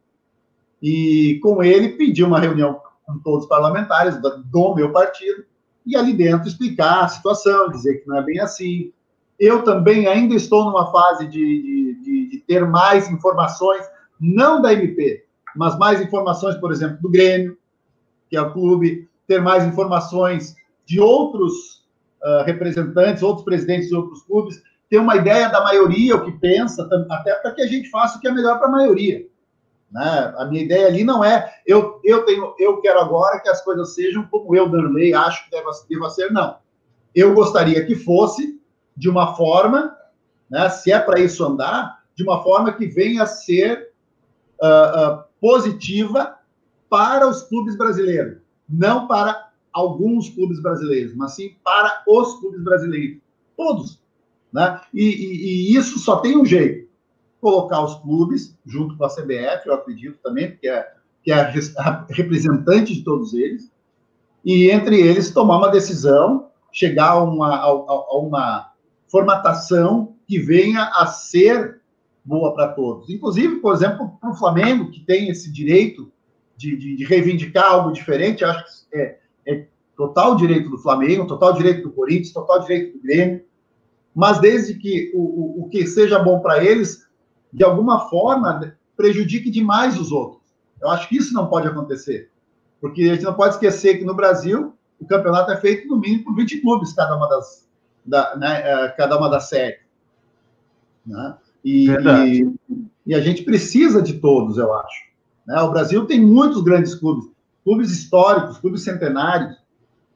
e 0.81 1.39
com 1.41 1.63
ele 1.63 1.89
pedi 1.89 2.23
uma 2.23 2.39
reunião 2.39 2.81
com 3.05 3.19
todos 3.19 3.43
os 3.43 3.49
parlamentares 3.49 4.19
do 4.19 4.75
meu 4.75 4.91
partido, 4.91 5.45
e 5.85 5.95
ali 5.95 6.13
dentro 6.13 6.47
explicar 6.47 7.03
a 7.03 7.07
situação, 7.07 7.69
dizer 7.69 8.01
que 8.01 8.07
não 8.07 8.17
é 8.17 8.23
bem 8.23 8.39
assim. 8.39 8.91
Eu 9.39 9.63
também 9.63 10.07
ainda 10.07 10.35
estou 10.35 10.65
numa 10.65 10.91
fase 10.91 11.27
de, 11.27 11.39
de, 11.39 12.03
de, 12.03 12.29
de 12.29 12.37
ter 12.39 12.65
mais 12.65 13.09
informações, 13.09 13.83
não 14.19 14.61
da 14.61 14.73
MP, 14.73 15.25
mas 15.55 15.77
mais 15.77 15.99
informações, 16.01 16.55
por 16.55 16.71
exemplo, 16.71 16.97
do 17.01 17.09
Grêmio, 17.09 17.57
que 18.29 18.37
é 18.37 18.41
o 18.41 18.53
clube, 18.53 19.09
ter 19.27 19.41
mais 19.41 19.65
informações 19.65 20.55
de 20.85 20.99
outros 20.99 21.85
uh, 22.23 22.43
representantes, 22.45 23.23
outros 23.23 23.43
presidentes 23.43 23.89
de 23.89 23.95
outros 23.95 24.21
clubes, 24.23 24.61
ter 24.91 24.99
uma 24.99 25.15
ideia 25.15 25.47
da 25.47 25.63
maioria, 25.63 26.17
o 26.17 26.25
que 26.25 26.33
pensa, 26.33 26.85
até 27.09 27.33
para 27.35 27.53
que 27.53 27.61
a 27.61 27.65
gente 27.65 27.89
faça 27.89 28.17
o 28.17 28.21
que 28.21 28.27
é 28.27 28.31
melhor 28.31 28.59
para 28.59 28.67
a 28.67 28.71
maioria. 28.71 29.25
Né? 29.89 30.33
A 30.37 30.43
minha 30.43 30.63
ideia 30.63 30.87
ali 30.87 31.01
não 31.05 31.23
é 31.23 31.61
eu, 31.65 32.01
eu 32.03 32.25
tenho 32.25 32.53
eu 32.59 32.81
quero 32.81 32.99
agora 32.99 33.39
que 33.39 33.47
as 33.47 33.63
coisas 33.63 33.95
sejam 33.95 34.27
como 34.27 34.53
eu, 34.53 34.69
Darley, 34.69 35.13
acho 35.13 35.45
que 35.45 35.51
deva, 35.51 35.71
deva 35.89 36.09
ser, 36.09 36.29
não. 36.33 36.57
Eu 37.15 37.33
gostaria 37.33 37.85
que 37.85 37.95
fosse 37.95 38.61
de 38.95 39.07
uma 39.07 39.33
forma, 39.33 39.95
né, 40.49 40.69
se 40.69 40.91
é 40.91 40.99
para 40.99 41.21
isso 41.21 41.45
andar, 41.45 42.03
de 42.13 42.23
uma 42.23 42.43
forma 42.43 42.73
que 42.73 42.85
venha 42.85 43.23
a 43.23 43.27
ser 43.27 43.93
uh, 44.61 45.21
uh, 45.21 45.23
positiva 45.39 46.35
para 46.89 47.25
os 47.29 47.43
clubes 47.43 47.77
brasileiros, 47.77 48.39
não 48.67 49.07
para 49.07 49.51
alguns 49.71 50.29
clubes 50.29 50.61
brasileiros, 50.61 51.15
mas 51.15 51.33
sim 51.33 51.55
para 51.63 52.03
os 52.05 52.41
clubes 52.41 52.61
brasileiros, 52.61 53.21
todos. 53.55 54.00
Né? 54.53 54.81
E, 54.93 55.03
e, 55.03 55.73
e, 55.73 55.75
isso 55.75 55.99
só 55.99 56.17
tem 56.17 56.37
um 56.37 56.45
jeito: 56.45 56.89
colocar 57.39 57.83
os 57.83 57.95
clubes 57.95 58.57
junto 58.65 58.97
com 58.97 59.05
a 59.05 59.09
CBF, 59.09 59.67
eu 59.67 59.73
acredito 59.73 60.17
também, 60.21 60.51
porque 60.51 60.67
é, 60.67 60.87
que 61.23 61.31
é 61.31 61.35
a 61.35 62.05
representante 62.09 62.93
de 62.93 63.03
todos 63.03 63.33
eles, 63.33 63.71
e 64.43 64.69
entre 64.69 64.99
eles 64.99 65.31
tomar 65.31 65.57
uma 65.57 65.69
decisão, 65.69 66.49
chegar 66.71 67.11
a 67.11 67.23
uma, 67.23 67.55
a, 67.55 67.65
a 67.65 68.17
uma 68.17 68.71
formatação 69.07 70.15
que 70.27 70.39
venha 70.39 70.83
a 70.95 71.05
ser 71.05 71.81
boa 72.23 72.53
para 72.53 72.69
todos. 72.69 73.09
Inclusive, 73.09 73.57
por 73.57 73.73
exemplo, 73.73 74.17
para 74.19 74.31
o 74.31 74.35
Flamengo, 74.35 74.89
que 74.89 75.01
tem 75.01 75.29
esse 75.29 75.51
direito 75.51 76.11
de, 76.55 76.77
de, 76.77 76.95
de, 76.95 77.03
reivindicar 77.03 77.65
algo 77.65 77.91
diferente, 77.91 78.45
acho 78.45 78.87
que 78.89 78.97
é, 78.97 79.19
é 79.47 79.67
total 79.97 80.35
direito 80.35 80.69
do 80.69 80.77
Flamengo, 80.77 81.27
total 81.27 81.53
direito 81.53 81.83
do 81.83 81.91
Corinthians, 81.91 82.31
total 82.31 82.59
direito 82.61 82.97
do 82.97 83.03
Grêmio, 83.03 83.43
mas 84.13 84.39
desde 84.39 84.75
que 84.75 85.11
o, 85.13 85.21
o, 85.21 85.65
o 85.65 85.69
que 85.69 85.87
seja 85.87 86.19
bom 86.19 86.39
para 86.39 86.63
eles, 86.63 87.07
de 87.51 87.63
alguma 87.63 88.09
forma, 88.09 88.75
prejudique 88.95 89.49
demais 89.49 89.99
os 89.99 90.11
outros. 90.11 90.41
Eu 90.81 90.89
acho 90.89 91.07
que 91.07 91.17
isso 91.17 91.33
não 91.33 91.47
pode 91.47 91.67
acontecer. 91.67 92.29
Porque 92.79 93.03
a 93.03 93.13
gente 93.13 93.23
não 93.23 93.33
pode 93.33 93.53
esquecer 93.53 93.97
que 93.97 94.05
no 94.05 94.15
Brasil 94.15 94.73
o 94.99 95.05
campeonato 95.05 95.51
é 95.51 95.57
feito 95.57 95.87
no 95.87 95.97
mínimo 95.97 96.25
por 96.25 96.35
20 96.35 96.61
clubes, 96.61 96.93
cada 96.93 97.15
uma 97.15 97.27
das, 97.27 97.67
da, 98.05 98.35
né, 98.35 98.61
é, 98.63 98.89
cada 98.89 99.17
uma 99.17 99.29
das 99.29 99.49
séries. 99.49 99.79
Né? 101.05 101.35
E, 101.63 101.89
e, 101.89 102.55
e, 103.07 103.15
a 103.15 103.19
gente 103.19 103.43
precisa 103.43 104.01
de 104.01 104.13
todos, 104.13 104.57
eu 104.57 104.73
acho. 104.73 105.03
Né? 105.47 105.59
O 105.61 105.71
Brasil 105.71 106.05
tem 106.05 106.19
muitos 106.19 106.63
grandes 106.63 106.95
clubes, 106.95 107.29
clubes 107.63 107.91
históricos, 107.91 108.57
clubes 108.57 108.83
centenários. 108.83 109.55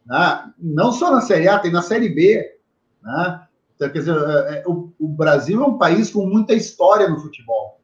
Né? 0.05 0.51
Não 0.59 0.91
só 0.91 1.11
na 1.11 1.21
Série 1.21 1.47
A, 1.47 1.59
tem 1.59 1.71
na 1.71 1.81
Série 1.81 2.09
B. 2.09 2.57
Né? 3.03 3.44
Então, 3.75 3.89
quer 3.89 3.99
dizer, 3.99 4.15
é, 4.15 4.59
é, 4.59 4.63
o, 4.65 4.91
o, 4.99 5.07
Brasil 5.07 5.61
é 5.61 5.67
um 5.67 5.77
país 5.77 6.09
com 6.09 6.25
muita 6.25 6.53
história 6.53 7.09
no 7.09 7.19
futebol. 7.19 7.79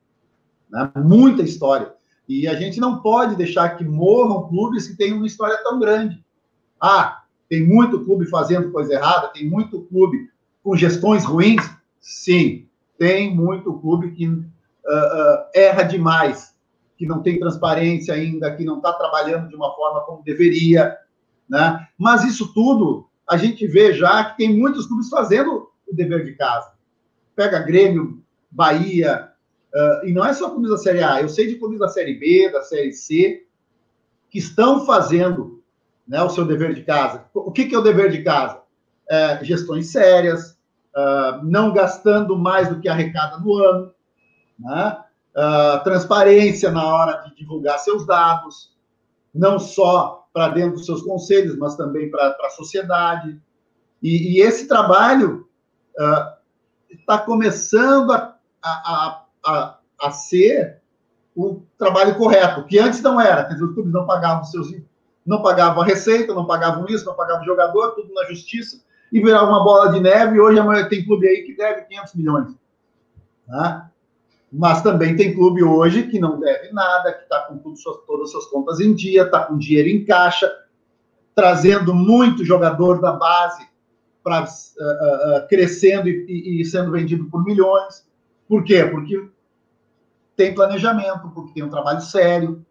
Né? 0.69 0.89
Muita 0.97 1.41
história. 1.41 1.93
E 2.27 2.47
a 2.47 2.55
gente 2.55 2.79
não 2.79 3.01
pode 3.01 3.35
deixar 3.35 3.75
que 3.77 3.83
morram 3.83 4.47
clubes 4.47 4.87
que 4.87 4.95
têm 4.95 5.13
uma 5.13 5.27
história 5.27 5.61
tão 5.63 5.79
grande. 5.79 6.23
Ah, 6.79 7.23
tem 7.49 7.67
muito 7.67 8.05
clube 8.05 8.25
fazendo 8.27 8.71
coisa 8.71 8.93
errada, 8.93 9.27
tem 9.27 9.49
muito 9.49 9.81
clube 9.81 10.29
com 10.63 10.75
gestões 10.75 11.25
ruins? 11.25 11.61
Sim, 11.99 12.67
tem 12.97 13.35
muito 13.35 13.73
clube 13.73 14.11
que 14.11 14.27
uh, 14.27 14.39
uh, 14.39 15.45
erra 15.53 15.83
demais, 15.83 16.55
que 16.97 17.05
não 17.05 17.21
tem 17.21 17.39
transparência 17.39 18.13
ainda, 18.13 18.55
que 18.55 18.63
não 18.63 18.77
está 18.77 18.93
trabalhando 18.93 19.49
de 19.49 19.55
uma 19.55 19.75
forma 19.75 20.01
como 20.01 20.23
deveria. 20.23 20.97
Né? 21.49 21.87
Mas 21.97 22.23
isso 22.23 22.53
tudo 22.53 23.07
a 23.29 23.37
gente 23.37 23.67
vê 23.67 23.93
já 23.93 24.23
que 24.23 24.37
tem 24.37 24.57
muitos 24.57 24.87
clubes 24.87 25.09
fazendo 25.09 25.70
o 25.91 25.95
dever 25.95 26.25
de 26.25 26.33
casa. 26.33 26.73
Pega 27.35 27.59
Grêmio, 27.59 28.23
Bahia, 28.49 29.31
Uh, 29.73 30.05
e 30.05 30.11
não 30.11 30.25
é 30.25 30.33
só 30.33 30.49
clubes 30.49 30.69
da 30.69 30.77
Série 30.77 31.01
A, 31.01 31.21
eu 31.21 31.29
sei 31.29 31.47
de 31.47 31.55
clubes 31.55 31.79
da 31.79 31.87
Série 31.87 32.15
B, 32.15 32.49
da 32.51 32.61
Série 32.61 32.91
C, 32.91 33.45
que 34.29 34.37
estão 34.37 34.85
fazendo 34.85 35.63
né, 36.05 36.21
o 36.21 36.29
seu 36.29 36.45
dever 36.45 36.73
de 36.73 36.83
casa. 36.83 37.25
O 37.33 37.51
que, 37.51 37.65
que 37.65 37.75
é 37.75 37.79
o 37.79 37.83
dever 37.83 38.11
de 38.11 38.21
casa? 38.21 38.61
É, 39.09 39.43
gestões 39.43 39.89
sérias, 39.89 40.57
uh, 40.93 41.43
não 41.43 41.71
gastando 41.71 42.37
mais 42.37 42.67
do 42.67 42.81
que 42.81 42.89
arrecada 42.89 43.37
no 43.37 43.55
ano, 43.55 43.93
né? 44.59 44.97
uh, 45.35 45.83
transparência 45.85 46.69
na 46.69 46.85
hora 46.85 47.23
de 47.23 47.35
divulgar 47.35 47.79
seus 47.79 48.05
dados, 48.05 48.75
não 49.33 49.57
só 49.57 50.27
para 50.33 50.49
dentro 50.49 50.73
dos 50.75 50.85
seus 50.85 51.01
conselhos, 51.01 51.57
mas 51.57 51.75
também 51.75 52.11
para 52.11 52.35
a 52.41 52.49
sociedade. 52.49 53.39
E, 54.03 54.35
e, 54.35 54.41
esse 54.41 54.67
trabalho 54.67 55.47
está 56.89 57.17
começando 57.19 58.11
a, 58.11 58.35
a, 58.63 59.25
a, 59.45 59.77
a 60.01 60.11
ser 60.11 60.81
o 61.35 61.61
trabalho 61.77 62.15
correto, 62.15 62.65
que 62.65 62.77
antes 62.79 63.01
não 63.01 63.19
era. 63.19 63.45
Quer 63.45 63.53
dizer, 63.53 63.65
os 63.65 63.73
clubes 63.73 63.93
não 63.93 64.05
pagavam 64.05 64.43
seus 64.43 64.71
não 65.25 65.41
pagavam 65.41 65.83
a 65.83 65.85
receita, 65.85 66.33
não 66.33 66.45
pagavam 66.45 66.85
isso, 66.87 67.05
não 67.05 67.13
pagavam 67.13 67.45
jogador, 67.45 67.91
tudo 67.91 68.13
na 68.13 68.25
justiça, 68.25 68.81
e 69.11 69.19
virava 69.19 69.49
uma 69.49 69.63
bola 69.63 69.91
de 69.91 69.99
neve, 69.99 70.39
hoje 70.39 70.57
tem 70.89 71.05
clube 71.05 71.27
aí 71.27 71.43
que 71.43 71.55
deve 71.55 71.83
500 71.83 72.13
milhões. 72.15 72.55
Tá? 73.47 73.91
Mas 74.51 74.81
também 74.81 75.15
tem 75.15 75.33
clube 75.33 75.63
hoje 75.63 76.07
que 76.07 76.19
não 76.19 76.39
deve 76.39 76.71
nada, 76.73 77.13
que 77.13 77.23
está 77.23 77.41
com 77.41 77.57
tudo, 77.57 77.75
todas 78.07 78.25
as 78.25 78.31
suas 78.31 78.45
contas 78.47 78.79
em 78.79 78.93
dia, 78.93 79.23
está 79.23 79.43
com 79.43 79.57
dinheiro 79.57 79.89
em 79.89 80.03
caixa, 80.03 80.51
trazendo 81.35 81.93
muito 81.93 82.43
jogador 82.43 82.99
da 82.99 83.11
base 83.13 83.65
para 84.23 84.43
uh, 84.43 84.45
uh, 84.45 85.47
crescendo 85.47 86.07
e, 86.07 86.61
e, 86.61 86.65
sendo 86.65 86.91
vendido 86.91 87.25
por 87.25 87.43
milhões. 87.43 88.05
Por 88.47 88.63
quê? 88.63 88.83
Porque 88.85 89.27
tem 90.35 90.53
planejamento, 90.53 91.29
porque 91.33 91.53
tem 91.53 91.63
um 91.63 91.69
trabalho 91.69 92.01
sério. 92.01 92.65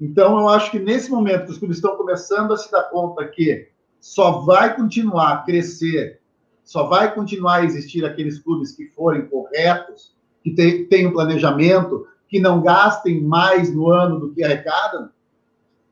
Então, 0.00 0.38
eu 0.38 0.48
acho 0.48 0.70
que 0.70 0.78
nesse 0.78 1.10
momento 1.10 1.46
que 1.46 1.52
os 1.52 1.58
clubes 1.58 1.78
estão 1.78 1.96
começando 1.96 2.52
a 2.52 2.56
se 2.56 2.70
dar 2.70 2.84
conta 2.84 3.26
que 3.26 3.68
só 4.00 4.40
vai 4.40 4.76
continuar 4.76 5.32
a 5.32 5.38
crescer, 5.38 6.20
só 6.64 6.86
vai 6.86 7.14
continuar 7.14 7.56
a 7.56 7.64
existir 7.64 8.04
aqueles 8.04 8.38
clubes 8.38 8.72
que 8.72 8.86
forem 8.88 9.26
corretos, 9.26 10.14
que 10.42 10.52
tenham 10.88 11.12
planejamento, 11.12 12.06
que 12.28 12.40
não 12.40 12.62
gastem 12.62 13.22
mais 13.22 13.74
no 13.74 13.90
ano 13.90 14.20
do 14.20 14.32
que 14.32 14.44
arrecadam, 14.44 15.10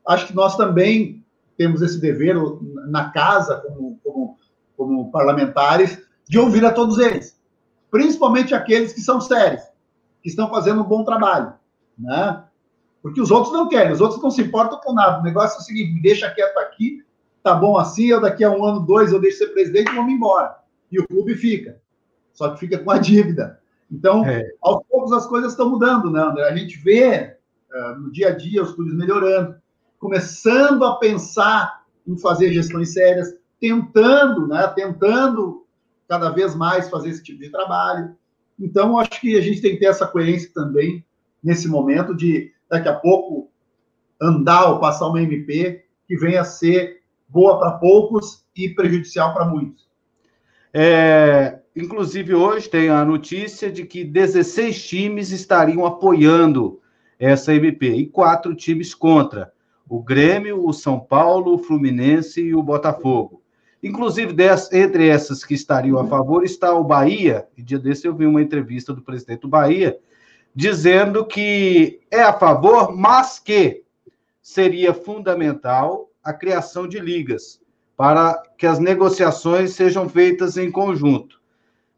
acho 0.07 0.27
que 0.27 0.35
nós 0.35 0.55
também 0.55 1.25
temos 1.57 1.81
esse 1.81 1.99
dever 1.99 2.35
na 2.87 3.09
casa, 3.09 3.57
como, 3.57 3.99
como, 4.03 4.37
como 4.77 5.11
parlamentares, 5.11 6.01
de 6.27 6.39
ouvir 6.39 6.65
a 6.65 6.71
todos 6.71 6.99
eles 6.99 7.35
principalmente 7.95 8.53
aqueles 8.53 8.91
que 8.91 8.99
são 8.99 9.21
sérios, 9.21 9.63
que 10.21 10.27
estão 10.27 10.49
fazendo 10.49 10.81
um 10.81 10.85
bom 10.85 11.05
trabalho, 11.05 11.53
né? 11.97 12.43
Porque 13.01 13.21
os 13.21 13.31
outros 13.31 13.53
não 13.53 13.69
querem, 13.69 13.93
os 13.93 14.01
outros 14.01 14.21
não 14.21 14.29
se 14.29 14.41
importam 14.41 14.81
com 14.81 14.91
nada. 14.91 15.21
O 15.21 15.23
negócio 15.23 15.55
é 15.57 15.61
o 15.61 15.63
seguinte: 15.63 15.93
me 15.93 16.01
deixa 16.01 16.29
quieto 16.29 16.57
aqui, 16.57 17.05
tá 17.41 17.53
bom 17.53 17.77
assim, 17.77 18.07
eu 18.07 18.19
daqui 18.19 18.43
a 18.43 18.51
um 18.51 18.65
ano, 18.65 18.81
dois, 18.81 19.13
eu 19.13 19.21
deixo 19.21 19.37
ser 19.37 19.47
presidente 19.53 19.89
e 19.89 19.95
vou 19.95 20.03
me 20.03 20.11
embora. 20.11 20.57
E 20.91 20.99
o 20.99 21.07
clube 21.07 21.35
fica. 21.35 21.79
Só 22.33 22.49
que 22.49 22.59
fica 22.59 22.79
com 22.79 22.91
a 22.91 22.97
dívida. 22.99 23.61
Então, 23.89 24.25
é. 24.25 24.43
aos 24.61 24.83
poucos 24.89 25.13
as 25.13 25.25
coisas 25.25 25.51
estão 25.51 25.69
mudando, 25.69 26.11
né, 26.11 26.19
André? 26.19 26.49
A 26.49 26.55
gente 26.55 26.77
vê 26.79 27.37
uh, 27.71 27.97
no 27.97 28.11
dia 28.11 28.27
a 28.27 28.35
dia 28.35 28.61
os 28.61 28.73
clubes 28.73 28.93
melhorando, 28.93 29.55
começando 29.99 30.83
a 30.83 30.97
pensar 30.97 31.85
em 32.05 32.17
fazer 32.17 32.51
gestões 32.51 32.91
sérias, 32.91 33.33
tentando, 33.65 34.47
né? 34.47 34.67
Tentando 34.67 35.65
cada 36.07 36.29
vez 36.29 36.53
mais 36.55 36.87
fazer 36.87 37.09
esse 37.09 37.23
tipo 37.23 37.39
de 37.41 37.49
trabalho. 37.49 38.15
Então, 38.59 38.99
acho 38.99 39.19
que 39.19 39.35
a 39.35 39.41
gente 39.41 39.59
tem 39.59 39.71
que 39.71 39.79
ter 39.79 39.87
essa 39.87 40.05
coerência 40.05 40.51
também 40.53 41.03
nesse 41.43 41.67
momento 41.67 42.15
de, 42.15 42.51
daqui 42.69 42.87
a 42.87 42.93
pouco, 42.93 43.49
andar 44.21 44.69
ou 44.69 44.79
passar 44.79 45.07
uma 45.07 45.21
MP 45.21 45.83
que 46.07 46.15
venha 46.15 46.41
a 46.41 46.45
ser 46.45 47.01
boa 47.27 47.57
para 47.57 47.71
poucos 47.71 48.45
e 48.55 48.69
prejudicial 48.69 49.33
para 49.33 49.45
muitos. 49.45 49.89
É, 50.71 51.59
inclusive, 51.75 52.35
hoje 52.35 52.69
tem 52.69 52.89
a 52.89 53.03
notícia 53.03 53.71
de 53.71 53.83
que 53.83 54.03
16 54.03 54.87
times 54.87 55.31
estariam 55.31 55.85
apoiando 55.85 56.79
essa 57.17 57.53
MP 57.53 57.95
e 57.95 58.05
quatro 58.05 58.53
times 58.53 58.93
contra: 58.93 59.51
o 59.89 60.01
Grêmio, 60.01 60.63
o 60.67 60.71
São 60.71 60.99
Paulo, 60.99 61.55
o 61.55 61.57
Fluminense 61.57 62.41
e 62.41 62.53
o 62.53 62.61
Botafogo. 62.61 63.41
Inclusive, 63.85 64.35
entre 64.71 65.07
essas 65.07 65.45
que 65.45 65.53
estariam 65.53 65.99
a 65.99 66.07
favor 66.07 66.43
está 66.43 66.73
o 66.73 66.83
Bahia. 66.83 67.47
E 67.55 67.61
dia 67.61 67.77
desse 67.77 68.07
eu 68.07 68.15
vi 68.15 68.25
uma 68.25 68.41
entrevista 68.41 68.91
do 68.91 69.03
presidente 69.03 69.41
do 69.41 69.47
Bahia 69.47 69.95
dizendo 70.55 71.23
que 71.23 72.01
é 72.09 72.23
a 72.23 72.33
favor, 72.33 72.97
mas 72.97 73.37
que 73.37 73.83
seria 74.41 74.91
fundamental 74.91 76.09
a 76.23 76.33
criação 76.33 76.87
de 76.87 76.97
ligas 76.97 77.61
para 77.95 78.41
que 78.57 78.65
as 78.65 78.79
negociações 78.79 79.73
sejam 79.73 80.09
feitas 80.09 80.57
em 80.57 80.71
conjunto. 80.71 81.39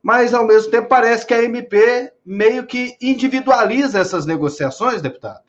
Mas, 0.04 0.34
ao 0.34 0.46
mesmo 0.46 0.70
tempo, 0.70 0.90
parece 0.90 1.26
que 1.26 1.34
a 1.34 1.42
MP 1.42 2.12
meio 2.26 2.68
que 2.68 2.98
individualiza 3.02 3.98
essas 3.98 4.26
negociações, 4.26 5.02
deputado. 5.02 5.46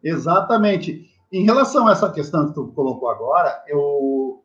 Exatamente. 0.00 1.10
Em 1.32 1.44
relação 1.44 1.88
a 1.88 1.92
essa 1.92 2.08
questão 2.12 2.46
que 2.46 2.54
tu 2.54 2.68
colocou 2.68 3.10
agora, 3.10 3.64
eu 3.66 4.44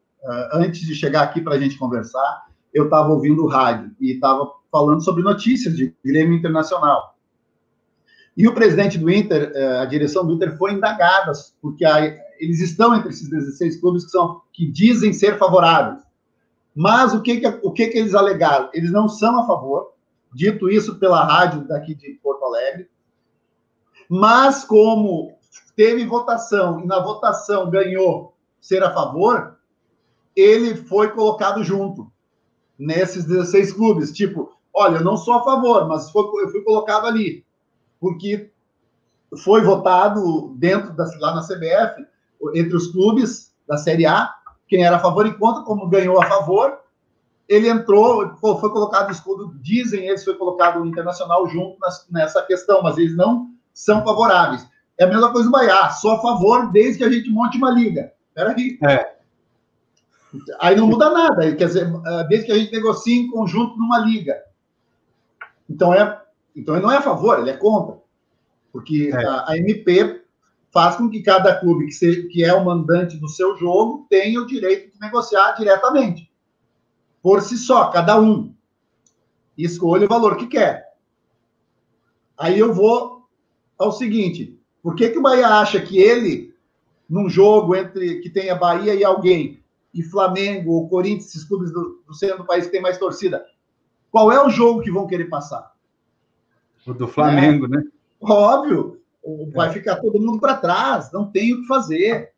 antes 0.53 0.81
de 0.81 0.93
chegar 0.93 1.23
aqui 1.23 1.41
para 1.41 1.55
a 1.55 1.59
gente 1.59 1.77
conversar, 1.77 2.45
eu 2.73 2.85
estava 2.85 3.09
ouvindo 3.09 3.43
o 3.43 3.47
rádio 3.47 3.91
e 3.99 4.13
estava 4.13 4.51
falando 4.71 5.03
sobre 5.03 5.23
notícias 5.23 5.75
de 5.75 5.93
Grêmio 6.03 6.37
Internacional. 6.37 7.17
E 8.35 8.47
o 8.47 8.53
presidente 8.53 8.97
do 8.97 9.09
Inter, 9.09 9.51
uh, 9.53 9.81
a 9.81 9.85
direção 9.85 10.25
do 10.25 10.33
Inter, 10.33 10.57
foi 10.57 10.71
indagada, 10.71 11.33
porque 11.61 11.85
eles 12.39 12.61
estão 12.61 12.95
entre 12.95 13.09
esses 13.09 13.29
16 13.29 13.81
clubes 13.81 14.05
que, 14.05 14.11
são, 14.11 14.41
que 14.53 14.65
dizem 14.65 15.11
ser 15.11 15.37
favoráveis. 15.37 16.01
Mas 16.73 17.13
o 17.13 17.21
que, 17.21 17.41
que, 17.41 17.47
o 17.61 17.71
que, 17.71 17.87
que 17.87 17.97
eles 17.97 18.15
alegaram? 18.15 18.69
Eles 18.73 18.91
não 18.91 19.09
são 19.09 19.39
a 19.39 19.45
favor, 19.45 19.91
dito 20.33 20.69
isso 20.69 20.97
pela 20.97 21.25
rádio 21.25 21.67
daqui 21.67 21.93
de 21.93 22.13
Porto 22.23 22.45
Alegre, 22.45 22.89
mas 24.09 24.63
como 24.63 25.37
teve 25.75 26.05
votação 26.05 26.79
e 26.79 26.85
na 26.85 26.99
votação 26.99 27.69
ganhou 27.69 28.33
ser 28.61 28.83
a 28.83 28.93
favor, 28.93 29.50
ele 30.35 30.75
foi 30.75 31.09
colocado 31.11 31.63
junto 31.63 32.11
nesses 32.77 33.25
16 33.25 33.73
clubes. 33.73 34.11
Tipo, 34.11 34.51
olha, 34.73 34.97
eu 34.97 35.03
não 35.03 35.17
sou 35.17 35.35
a 35.35 35.43
favor, 35.43 35.88
mas 35.88 36.09
foi, 36.11 36.23
eu 36.43 36.50
fui 36.50 36.61
colocado 36.61 37.05
ali, 37.05 37.45
porque 38.00 38.50
foi 39.43 39.61
votado 39.61 40.53
dentro 40.57 40.93
da, 40.93 41.05
lá 41.19 41.35
na 41.35 41.41
CBF, 41.41 42.05
entre 42.55 42.75
os 42.75 42.88
clubes 42.88 43.53
da 43.67 43.77
Série 43.77 44.05
A, 44.05 44.33
quem 44.67 44.83
era 44.83 44.95
a 44.95 45.00
favor 45.00 45.25
e 45.25 45.33
contra, 45.33 45.63
como 45.63 45.88
ganhou 45.88 46.21
a 46.21 46.25
favor, 46.25 46.79
ele 47.47 47.67
entrou, 47.67 48.35
foi 48.38 48.69
colocado 48.69 49.09
o 49.09 49.11
escudo, 49.11 49.53
dizem 49.61 50.07
eles, 50.07 50.23
foi 50.23 50.35
colocado 50.35 50.81
o 50.81 50.85
Internacional 50.85 51.47
junto 51.50 51.77
nessa 52.09 52.41
questão, 52.43 52.81
mas 52.81 52.97
eles 52.97 53.15
não 53.15 53.50
são 53.73 54.03
favoráveis. 54.03 54.65
É 54.97 55.03
a 55.03 55.07
mesma 55.07 55.31
coisa 55.31 55.50
do 55.50 55.51
Bahia, 55.51 55.89
sou 55.89 56.11
a 56.11 56.21
favor 56.21 56.71
desde 56.71 57.00
que 57.00 57.03
a 57.03 57.09
gente 57.09 57.29
monte 57.29 57.57
uma 57.57 57.71
liga. 57.71 58.13
Peraí. 58.33 58.79
É. 58.83 59.20
Aí 60.59 60.75
não 60.75 60.88
muda 60.88 61.09
nada, 61.09 61.55
quer 61.55 61.65
dizer, 61.65 61.91
ah, 62.05 62.23
desde 62.23 62.45
que 62.45 62.51
a 62.51 62.57
gente 62.57 62.71
negocie 62.71 63.19
em 63.19 63.29
conjunto 63.29 63.77
numa 63.77 64.00
liga. 64.00 64.41
Então, 65.69 65.93
é, 65.93 66.21
então 66.55 66.75
ele 66.75 66.83
não 66.83 66.91
é 66.91 66.97
a 66.97 67.01
favor, 67.01 67.39
ele 67.39 67.50
é 67.50 67.57
contra. 67.57 68.00
Porque 68.71 69.11
é. 69.13 69.25
a, 69.25 69.50
a, 69.50 69.57
MP 69.57 70.21
faz 70.71 70.95
com 70.95 71.09
que 71.09 71.21
cada 71.21 71.55
clube 71.55 71.88
que, 71.88 71.91
seja, 71.91 72.27
que 72.27 72.43
é 72.43 72.53
o 72.53 72.63
mandante 72.63 73.17
do 73.17 73.27
seu 73.27 73.57
jogo 73.57 74.05
tenha 74.09 74.39
o 74.41 74.47
direito 74.47 74.93
de 74.93 75.00
negociar 75.00 75.51
diretamente. 75.53 76.31
Por 77.21 77.41
si 77.41 77.57
só, 77.57 77.89
cada 77.89 78.19
um. 78.19 78.53
Escolha 79.57 80.05
o 80.05 80.09
valor 80.09 80.38
que 80.38 80.47
quer. 80.47 80.93
Aí 82.38 82.57
eu 82.57 82.73
vou 82.73 83.27
ao 83.77 83.91
seguinte: 83.91 84.57
por 84.81 84.95
que, 84.95 85.09
que 85.09 85.19
o 85.19 85.21
Bahia 85.21 85.47
acha 85.47 85.79
que 85.79 86.00
ele, 86.00 86.55
num 87.09 87.29
jogo 87.29 87.75
entre 87.75 88.21
que 88.21 88.29
tenha 88.29 88.55
Bahia 88.55 88.95
e 88.95 89.03
alguém, 89.03 89.60
e 89.93 90.01
Flamengo 90.03 90.71
ou 90.71 90.89
Corinthians, 90.89 91.27
esses 91.27 91.43
clubes 91.43 91.71
do, 91.71 92.01
do 92.07 92.13
centro 92.13 92.39
do 92.39 92.45
país 92.45 92.65
que 92.65 92.71
tem 92.71 92.81
mais 92.81 92.98
torcida, 92.98 93.45
qual 94.10 94.31
é 94.31 94.43
o 94.43 94.50
jogo 94.50 94.81
que 94.81 94.91
vão 94.91 95.07
querer 95.07 95.25
passar? 95.25 95.71
O 96.86 96.93
do 96.93 97.07
Flamengo, 97.07 97.65
é, 97.65 97.69
né? 97.69 97.83
Óbvio, 98.19 99.01
vai 99.53 99.69
é. 99.69 99.74
ficar 99.74 99.98
todo 99.98 100.19
mundo 100.19 100.39
para 100.39 100.57
trás, 100.57 101.12
não 101.12 101.29
tem 101.29 101.53
o 101.53 101.62
que 101.62 101.67
fazer. 101.67 102.33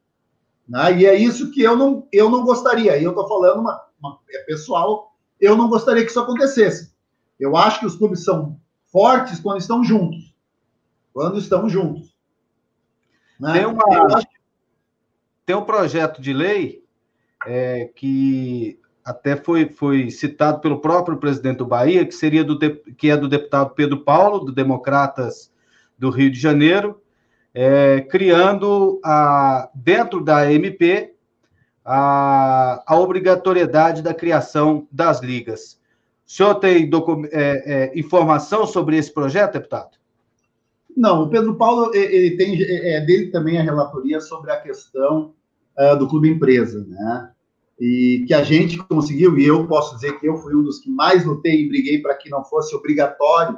Né? 0.68 1.00
E 1.00 1.06
é 1.06 1.16
isso 1.16 1.52
que 1.52 1.62
eu 1.62 1.76
não, 1.76 2.08
eu 2.12 2.30
não 2.30 2.44
gostaria. 2.44 2.98
E 2.98 3.04
eu 3.04 3.12
estou 3.12 3.28
falando 3.28 3.62
uma, 3.62 3.86
uma, 4.00 4.20
é 4.30 4.40
pessoal, 4.40 5.16
eu 5.40 5.56
não 5.56 5.70
gostaria 5.70 6.04
que 6.04 6.10
isso 6.10 6.20
acontecesse. 6.20 6.94
Eu 7.40 7.56
acho 7.56 7.80
que 7.80 7.86
os 7.86 7.96
clubes 7.96 8.24
são 8.24 8.60
fortes 8.86 9.40
quando 9.40 9.60
estão 9.60 9.84
juntos. 9.84 10.36
Quando 11.14 11.40
estão 11.40 11.68
juntos. 11.70 12.16
Né? 13.40 13.54
Tem, 13.54 13.66
uma, 13.66 13.84
acho... 14.16 14.28
tem 15.46 15.56
um 15.56 15.66
projeto 15.66 16.22
de 16.22 16.34
lei 16.34 16.83
é, 17.46 17.90
que 17.96 18.80
até 19.04 19.36
foi, 19.36 19.68
foi 19.70 20.10
citado 20.10 20.62
pelo 20.62 20.80
próprio 20.80 21.18
presidente 21.18 21.58
do 21.58 21.66
Bahia, 21.66 22.06
que 22.06 22.16
seria 22.16 22.44
do 22.44 22.58
que 22.58 23.10
é 23.10 23.18
do 23.18 23.28
deputado 23.28 23.72
Pedro 23.72 24.04
Paulo, 24.04 24.40
do 24.40 24.52
Democratas 24.52 25.52
do 25.98 26.10
Rio 26.10 26.32
de 26.32 26.40
Janeiro, 26.40 27.02
é, 27.54 28.02
criando 28.02 29.00
a, 29.04 29.70
dentro 29.76 30.24
da 30.24 30.52
MP 30.52 31.14
a, 31.84 32.84
a, 32.88 32.98
obrigatoriedade 32.98 34.02
da 34.02 34.14
criação 34.14 34.88
das 34.92 35.22
ligas. 35.22 35.80
O 36.26 36.32
senhor 36.32 36.56
tem 36.56 36.90
é, 37.32 37.92
é, 37.94 38.00
informação 38.00 38.66
sobre 38.66 38.98
esse 38.98 39.14
projeto, 39.14 39.54
deputado? 39.54 39.98
Não, 40.96 41.24
o 41.24 41.30
Pedro 41.30 41.56
Paulo 41.56 41.94
ele 41.94 42.38
tem 42.38 42.62
é, 42.64 42.98
é 42.98 43.02
dele 43.02 43.32
também 43.32 43.60
a 43.60 43.64
relatoria 43.64 44.22
sobre 44.22 44.52
a 44.52 44.62
questão 44.62 45.34
uh, 45.78 45.98
do 45.98 46.08
clube 46.08 46.30
empresa, 46.30 46.86
né? 46.88 47.32
E 47.80 48.24
que 48.28 48.34
a 48.34 48.44
gente 48.44 48.78
conseguiu, 48.78 49.38
e 49.38 49.46
eu 49.46 49.68
posso 49.68 49.96
dizer 49.96 50.20
que 50.20 50.28
eu 50.28 50.38
fui 50.38 50.56
um 50.56 50.64
dos 50.64 50.80
que 50.80 50.90
mais 50.90 51.26
lutei 51.26 51.62
e 51.62 51.68
briguei 51.68 52.02
para 52.02 52.16
que 52.16 52.30
não 52.30 52.44
fosse 52.44 52.76
obrigatório 52.76 53.58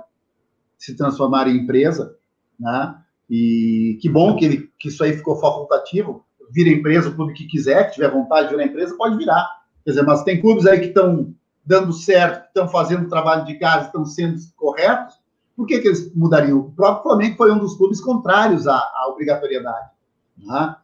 se 0.78 0.96
transformar 0.96 1.48
em 1.48 1.58
empresa, 1.58 2.16
né? 2.60 2.96
E 3.30 3.98
que 4.02 4.10
bom 4.10 4.36
que, 4.36 4.46
ele, 4.46 4.70
que 4.80 4.88
isso 4.88 5.04
aí 5.04 5.14
ficou 5.14 5.36
facultativo. 5.40 6.24
Vira 6.52 6.70
empresa, 6.70 7.10
o 7.10 7.16
clube 7.16 7.34
que 7.34 7.48
quiser, 7.48 7.88
que 7.88 7.96
tiver 7.96 8.12
vontade 8.12 8.50
de 8.50 8.56
virar 8.56 8.68
empresa, 8.68 8.96
pode 8.96 9.18
virar. 9.18 9.48
Quer 9.84 9.92
dizer, 9.92 10.04
mas 10.04 10.24
tem 10.24 10.40
clubes 10.40 10.66
aí 10.66 10.80
que 10.80 10.88
estão 10.88 11.34
dando 11.66 11.92
certo, 11.92 12.42
que 12.42 12.48
estão 12.48 12.68
fazendo 12.68 13.10
trabalho 13.10 13.46
de 13.46 13.56
casa, 13.56 13.88
estão 13.88 14.06
sendo 14.06 14.38
corretos, 14.56 15.16
por 15.56 15.66
que, 15.66 15.80
que 15.80 15.88
eles 15.88 16.14
mudariam? 16.14 16.60
O 16.60 16.72
próprio 16.72 17.04
Flamengo 17.04 17.38
foi 17.38 17.52
um 17.52 17.60
dos 17.60 17.78
clubes 17.78 18.02
contrários 18.02 18.68
à, 18.68 18.76
à 18.76 19.08
obrigatoriedade. 19.10 19.90
Né? 20.38 20.76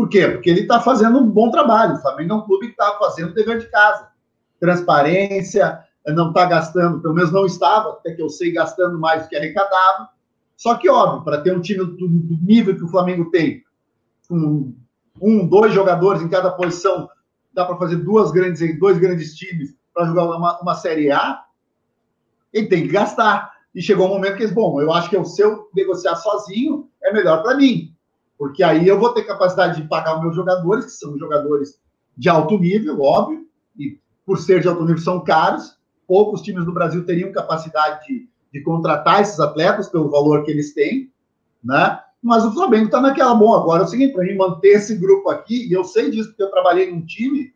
Por 0.00 0.08
quê? 0.08 0.26
Porque 0.26 0.48
ele 0.48 0.60
está 0.60 0.80
fazendo 0.80 1.18
um 1.18 1.28
bom 1.28 1.50
trabalho. 1.50 1.96
O 1.96 2.00
Flamengo 2.00 2.32
é 2.32 2.36
um 2.36 2.40
clube 2.40 2.68
que 2.68 2.72
está 2.72 2.96
fazendo 2.98 3.32
o 3.32 3.34
dever 3.34 3.58
de 3.58 3.66
casa. 3.66 4.08
Transparência, 4.58 5.78
não 6.06 6.28
está 6.28 6.46
gastando, 6.46 7.02
pelo 7.02 7.12
menos 7.12 7.30
não 7.30 7.44
estava, 7.44 7.90
até 7.90 8.14
que 8.14 8.22
eu 8.22 8.30
sei, 8.30 8.50
gastando 8.50 8.98
mais 8.98 9.22
do 9.22 9.28
que 9.28 9.36
arrecadava. 9.36 10.08
Só 10.56 10.74
que, 10.76 10.88
óbvio, 10.88 11.22
para 11.22 11.42
ter 11.42 11.54
um 11.54 11.60
time 11.60 11.84
do, 11.84 12.08
nível 12.08 12.74
que 12.74 12.82
o 12.82 12.88
Flamengo 12.88 13.30
tem, 13.30 13.62
com 14.26 14.72
um, 15.20 15.46
dois 15.46 15.74
jogadores 15.74 16.22
em 16.22 16.30
cada 16.30 16.50
posição, 16.50 17.06
dá 17.52 17.66
para 17.66 17.76
fazer 17.76 17.96
duas 17.96 18.32
grandes, 18.32 18.80
dois 18.80 18.96
grandes 18.96 19.34
times 19.34 19.76
para 19.92 20.06
jogar 20.06 20.24
uma, 20.24 20.58
uma 20.62 20.76
Série 20.76 21.10
A, 21.10 21.44
ele 22.54 22.68
tem 22.68 22.84
que 22.84 22.88
gastar. 22.88 23.52
E 23.74 23.82
chegou 23.82 24.06
um 24.06 24.14
momento 24.14 24.38
que 24.38 24.44
eles, 24.44 24.54
bom, 24.54 24.80
eu 24.80 24.90
acho 24.94 25.10
que 25.10 25.24
se 25.26 25.42
eu 25.42 25.68
negociar 25.74 26.16
sozinho, 26.16 26.88
é 27.02 27.12
melhor 27.12 27.42
para 27.42 27.54
mim 27.54 27.89
porque 28.40 28.62
aí 28.62 28.88
eu 28.88 28.98
vou 28.98 29.12
ter 29.12 29.24
capacidade 29.24 29.82
de 29.82 29.86
pagar 29.86 30.16
os 30.16 30.22
meus 30.22 30.34
jogadores, 30.34 30.86
que 30.86 30.92
são 30.92 31.18
jogadores 31.18 31.78
de 32.16 32.26
alto 32.30 32.58
nível, 32.58 33.02
óbvio, 33.02 33.46
e 33.78 34.00
por 34.24 34.38
ser 34.38 34.62
de 34.62 34.66
alto 34.66 34.80
nível 34.80 34.96
são 34.96 35.22
caros. 35.22 35.76
Poucos 36.08 36.40
times 36.40 36.64
do 36.64 36.72
Brasil 36.72 37.04
teriam 37.04 37.32
capacidade 37.32 38.06
de, 38.06 38.26
de 38.50 38.62
contratar 38.62 39.20
esses 39.20 39.38
atletas 39.38 39.90
pelo 39.90 40.08
valor 40.08 40.42
que 40.42 40.50
eles 40.50 40.72
têm, 40.72 41.12
né? 41.62 42.00
Mas 42.22 42.42
o 42.42 42.52
Flamengo 42.54 42.86
está 42.86 42.98
naquela, 42.98 43.34
bom, 43.34 43.52
agora 43.52 43.82
é 43.82 43.84
o 43.84 43.88
seguinte, 43.88 44.14
para 44.14 44.24
mim 44.24 44.34
manter 44.34 44.68
esse 44.68 44.96
grupo 44.96 45.28
aqui, 45.28 45.68
e 45.68 45.74
eu 45.74 45.84
sei 45.84 46.10
disso 46.10 46.30
porque 46.30 46.42
eu 46.42 46.50
trabalhei 46.50 46.90
num 46.90 47.04
time, 47.04 47.52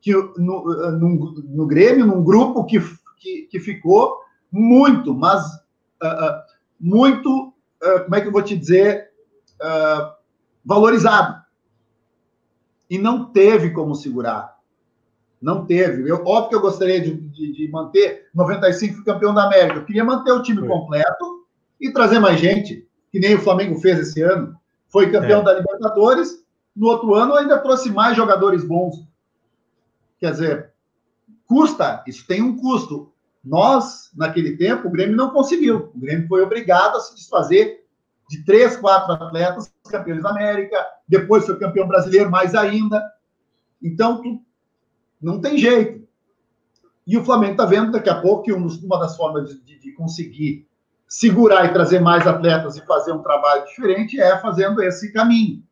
que 0.00 0.12
no, 0.12 0.92
no, 0.92 1.42
no 1.44 1.66
Grêmio, 1.66 2.06
num 2.06 2.22
grupo 2.22 2.64
que, 2.66 2.78
que, 3.18 3.48
que 3.50 3.58
ficou 3.58 4.20
muito, 4.52 5.12
mas 5.12 5.44
uh, 5.44 6.40
muito, 6.80 7.48
uh, 7.82 8.04
como 8.04 8.14
é 8.14 8.20
que 8.20 8.28
eu 8.28 8.32
vou 8.32 8.42
te 8.42 8.56
dizer, 8.56 9.12
uh, 9.60 10.12
valorizado. 10.64 11.42
E 12.88 12.98
não 12.98 13.26
teve 13.26 13.70
como 13.70 13.94
segurar. 13.94 14.54
Não 15.40 15.66
teve. 15.66 16.08
Eu, 16.08 16.24
óbvio 16.24 16.48
que 16.48 16.54
eu 16.54 16.60
gostaria 16.60 17.00
de, 17.00 17.14
de, 17.14 17.52
de 17.52 17.68
manter 17.70 18.28
95 18.34 19.04
campeão 19.04 19.34
da 19.34 19.44
América. 19.44 19.80
Eu 19.80 19.84
queria 19.84 20.04
manter 20.04 20.32
o 20.32 20.42
time 20.42 20.60
Foi. 20.60 20.68
completo 20.68 21.46
e 21.80 21.92
trazer 21.92 22.18
mais 22.18 22.40
gente, 22.40 22.88
que 23.10 23.20
nem 23.20 23.34
o 23.34 23.40
Flamengo 23.40 23.78
fez 23.78 23.98
esse 23.98 24.22
ano. 24.22 24.56
Foi 24.88 25.10
campeão 25.10 25.40
é. 25.40 25.44
da 25.44 25.54
Libertadores. 25.54 26.42
No 26.74 26.88
outro 26.88 27.14
ano 27.14 27.34
ainda 27.34 27.58
trouxe 27.58 27.90
mais 27.90 28.16
jogadores 28.16 28.64
bons. 28.64 29.06
Quer 30.18 30.32
dizer, 30.32 30.72
custa, 31.46 32.02
isso 32.06 32.26
tem 32.26 32.40
um 32.40 32.56
custo. 32.56 33.12
Nós, 33.44 34.10
naquele 34.16 34.56
tempo, 34.56 34.88
o 34.88 34.90
Grêmio 34.90 35.16
não 35.16 35.30
conseguiu. 35.30 35.90
O 35.94 35.98
Grêmio 35.98 36.26
foi 36.26 36.42
obrigado 36.42 36.96
a 36.96 37.00
se 37.00 37.14
desfazer 37.14 37.83
de 38.28 38.44
três, 38.44 38.76
quatro 38.76 39.12
atletas 39.12 39.72
campeões 39.90 40.22
da 40.22 40.30
América, 40.30 40.84
depois 41.06 41.46
foi 41.46 41.58
campeão 41.58 41.86
brasileiro, 41.86 42.30
mais 42.30 42.54
ainda. 42.54 43.02
Então, 43.82 44.40
não 45.20 45.40
tem 45.40 45.58
jeito. 45.58 46.06
E 47.06 47.18
o 47.18 47.24
Flamengo 47.24 47.52
está 47.52 47.66
vendo 47.66 47.92
daqui 47.92 48.08
a 48.08 48.20
pouco 48.20 48.44
que 48.44 48.52
uma 48.52 48.98
das 48.98 49.16
formas 49.16 49.50
de, 49.50 49.60
de, 49.60 49.78
de, 49.78 49.92
conseguir 49.92 50.66
segurar 51.06 51.66
e 51.66 51.72
trazer 51.72 52.00
mais 52.00 52.26
atletas 52.26 52.76
e 52.76 52.86
fazer 52.86 53.12
um 53.12 53.22
trabalho 53.22 53.66
diferente 53.66 54.18
é 54.18 54.38
fazendo 54.38 54.82
esse 54.82 55.12
caminho. 55.12 55.62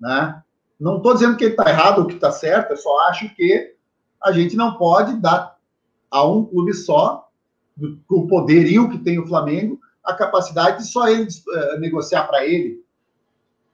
Né? 0.00 0.42
Não 0.78 0.96
estou 0.96 1.14
dizendo 1.14 1.36
que 1.36 1.44
ele 1.44 1.52
está 1.52 1.70
errado 1.70 2.00
ou 2.00 2.06
que 2.06 2.14
está 2.14 2.32
certo, 2.32 2.72
eu 2.72 2.76
só 2.76 3.08
acho 3.08 3.32
que 3.36 3.74
a 4.22 4.32
gente 4.32 4.56
não 4.56 4.76
pode 4.76 5.16
dar 5.20 5.56
a 6.10 6.26
um 6.26 6.44
clube 6.44 6.74
só, 6.74 7.28
com 8.06 8.16
o 8.16 8.26
poderio 8.26 8.90
que 8.90 8.98
tem 8.98 9.18
o 9.18 9.26
Flamengo, 9.26 9.78
a 10.04 10.14
capacidade 10.14 10.78
de 10.78 10.88
só 10.88 11.08
ele 11.08 11.24
uh, 11.24 11.80
negociar 11.80 12.24
para 12.24 12.46
ele. 12.46 12.84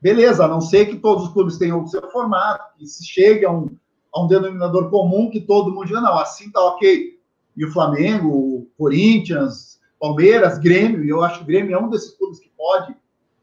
Beleza, 0.01 0.45
a 0.45 0.49
não 0.49 0.61
ser 0.61 0.87
que 0.87 0.97
todos 0.97 1.25
os 1.25 1.33
clubes 1.33 1.59
tenham 1.59 1.83
o 1.83 1.87
seu 1.87 2.11
formato, 2.11 2.77
que 2.79 2.87
se 2.87 3.07
chegue 3.07 3.45
a 3.45 3.51
um, 3.51 3.69
a 4.15 4.23
um 4.23 4.27
denominador 4.27 4.89
comum 4.89 5.29
que 5.29 5.41
todo 5.41 5.73
mundo 5.73 5.87
diga, 5.87 6.01
não, 6.01 6.17
assim 6.19 6.51
tá 6.51 6.61
ok. 6.61 7.19
E 7.57 7.65
o 7.65 7.73
Flamengo, 7.73 8.29
o 8.29 8.71
Corinthians, 8.79 9.79
Palmeiras, 9.99 10.59
Grêmio, 10.59 11.05
e 11.05 11.11
eu 11.11 11.23
acho 11.23 11.39
que 11.39 11.45
o 11.45 11.47
Grêmio 11.47 11.75
é 11.75 11.79
um 11.79 11.91
desses 11.91 12.17
clubes 12.17 12.41
que 12.41 12.51
pode, 12.57 12.97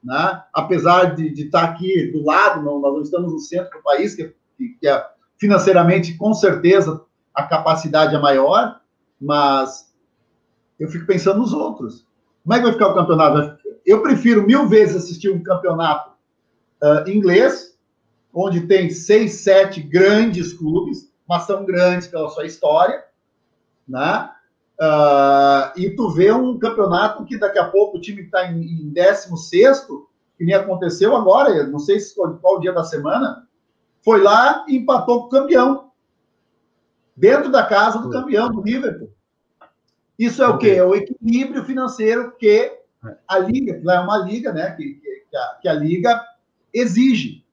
né? 0.04 0.44
apesar 0.52 1.16
de, 1.16 1.28
estar 1.44 1.68
tá 1.68 1.74
aqui 1.74 2.12
do 2.12 2.24
lado, 2.24 2.64
não, 2.64 2.80
nós 2.80 2.94
não 2.94 3.02
estamos 3.02 3.32
no 3.32 3.40
centro 3.40 3.78
do 3.78 3.84
país, 3.84 4.16
que, 4.16 4.34
que 4.58 4.88
é 4.88 5.06
financeiramente, 5.38 6.18
com 6.18 6.34
certeza, 6.34 7.06
a 7.34 7.44
capacidade 7.44 8.16
é 8.16 8.20
maior, 8.20 8.82
mas 9.22 9.94
eu 10.80 10.90
fico 10.90 11.06
pensando 11.06 11.40
nos 11.40 11.54
outros. 11.54 12.07
Como 12.48 12.56
é 12.56 12.60
que 12.60 12.64
vai 12.64 12.72
ficar 12.72 12.88
o 12.88 12.96
campeonato? 12.96 13.58
Eu 13.86 14.02
prefiro 14.02 14.48
mil 14.48 14.70
vezes 14.70 14.96
assistir 14.96 15.30
um 15.30 15.44
campeonato 15.44 16.12
uh, 16.82 17.10
inglês, 17.10 17.78
onde 18.34 18.62
tem 18.62 18.90
seis, 18.90 19.42
sete 19.42 19.82
grandes 19.82 20.54
clubes, 20.54 21.12
mas 21.28 21.44
são 21.44 21.66
grandes 21.66 22.08
pela 22.08 22.30
sua 22.30 22.46
história, 22.46 23.04
né? 23.86 24.30
Uh, 24.80 25.78
e 25.78 25.90
tu 25.94 26.10
vê 26.12 26.32
um 26.32 26.58
campeonato 26.58 27.26
que 27.26 27.38
daqui 27.38 27.60
a 27.60 27.68
pouco 27.68 27.98
o 27.98 28.02
time 28.02 28.22
está 28.22 28.50
em, 28.50 28.62
em 28.62 28.94
16, 28.94 29.86
que 30.38 30.46
nem 30.46 30.56
aconteceu 30.56 31.18
agora, 31.18 31.68
não 31.68 31.80
sei 31.80 32.00
se 32.00 32.16
qual, 32.16 32.34
qual 32.38 32.62
dia 32.62 32.72
da 32.72 32.86
semana, 32.86 33.46
foi 34.02 34.22
lá 34.22 34.64
e 34.70 34.78
empatou 34.78 35.24
com 35.24 35.26
o 35.26 35.30
campeão. 35.42 35.92
dentro 37.14 37.52
da 37.52 37.66
casa 37.66 38.00
do 38.00 38.10
campeão, 38.10 38.50
do 38.50 38.62
Liverpool. 38.62 39.17
Isso 40.18 40.42
é 40.42 40.48
o 40.48 40.58
quê? 40.58 40.72
É 40.72 40.84
o 40.84 40.96
equilíbrio 40.96 41.64
financeiro 41.64 42.36
que 42.38 42.78
a 43.28 43.38
Liga, 43.38 43.76
que 43.76 43.86
lá 43.86 43.96
é 43.96 44.00
uma 44.00 44.18
liga, 44.18 44.52
né, 44.52 44.72
que, 44.72 44.96
que, 44.96 45.38
a, 45.38 45.60
que 45.62 45.68
a 45.68 45.74
Liga 45.74 46.22
exige. 46.74 47.46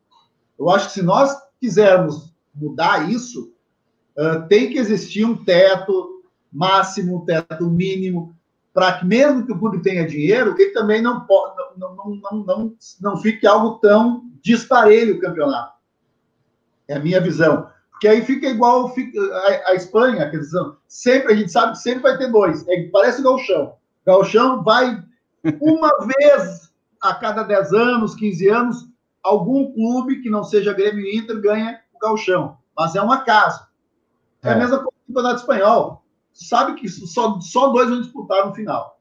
Eu 0.59 0.71
acho 0.71 0.87
que 0.87 0.95
se 0.95 1.03
nós 1.03 1.37
quisermos 1.61 2.35
mudar 2.55 3.11
isso, 3.11 3.53
uh, 4.17 4.47
tem 4.49 4.71
que 4.71 4.79
existir 4.79 5.25
um 5.25 5.45
teto 5.45 6.23
máximo, 6.53 7.17
um 7.17 7.25
teto 7.25 7.69
mínimo, 7.69 8.35
para 8.73 8.99
que 8.99 9.07
mesmo 9.07 9.45
que 9.45 9.53
o 9.53 9.59
clube 9.59 9.83
tenha 9.83 10.07
dinheiro, 10.07 10.55
ele 10.59 10.71
também 10.71 11.03
não, 11.03 11.27
pode, 11.27 11.55
não, 11.77 11.95
não, 11.95 12.17
não, 12.17 12.45
não, 12.45 12.77
não 13.01 13.17
fique 13.17 13.47
algo 13.47 13.79
tão 13.79 14.25
disparelho 14.43 15.17
o 15.17 15.21
campeonato. 15.21 15.75
É 16.89 16.95
a 16.95 17.01
minha 17.01 17.21
visão. 17.21 17.69
Porque 17.95 18.09
aí 18.09 18.25
fica 18.25 18.49
igual 18.49 18.93
fica, 18.93 19.19
a, 19.21 19.71
a, 19.71 19.75
Espanha, 19.75 20.29
quer 20.29 20.39
dizer, 20.39 20.61
sempre, 20.89 21.33
a 21.33 21.37
gente 21.37 21.51
sabe 21.53 21.73
que 21.73 21.79
sempre 21.79 22.03
vai 22.03 22.19
ter 22.19 22.31
dois. 22.31 22.67
É, 22.69 22.89
parece 22.89 23.21
o 23.21 23.25
Galchão. 23.25 23.75
Galchão 24.05 24.63
vai 24.65 25.03
uma 25.61 25.91
vez 26.19 26.73
a 27.01 27.15
cada 27.15 27.45
10 27.45 27.73
anos, 27.73 28.15
15 28.17 28.49
anos, 28.49 28.89
algum 29.23 29.73
clube 29.73 30.23
que 30.23 30.29
não 30.29 30.43
seja 30.43 30.73
Grêmio 30.73 31.07
Inter 31.07 31.41
ganha 31.41 31.81
o 31.95 31.99
Galchão. 31.99 32.59
Mas 32.77 32.97
é 32.97 33.03
um 33.03 33.13
acaso. 33.13 33.65
É, 34.43 34.49
é 34.49 34.53
a 34.53 34.57
mesma 34.57 34.79
coisa 34.79 34.91
do 34.91 35.07
Campeonato 35.07 35.41
Espanhol. 35.41 36.05
Sabe 36.33 36.75
que 36.75 36.89
só, 36.89 37.41
só 37.41 37.69
dois 37.69 37.89
vão 37.89 38.01
disputar 38.01 38.45
no 38.45 38.55
final. 38.55 38.99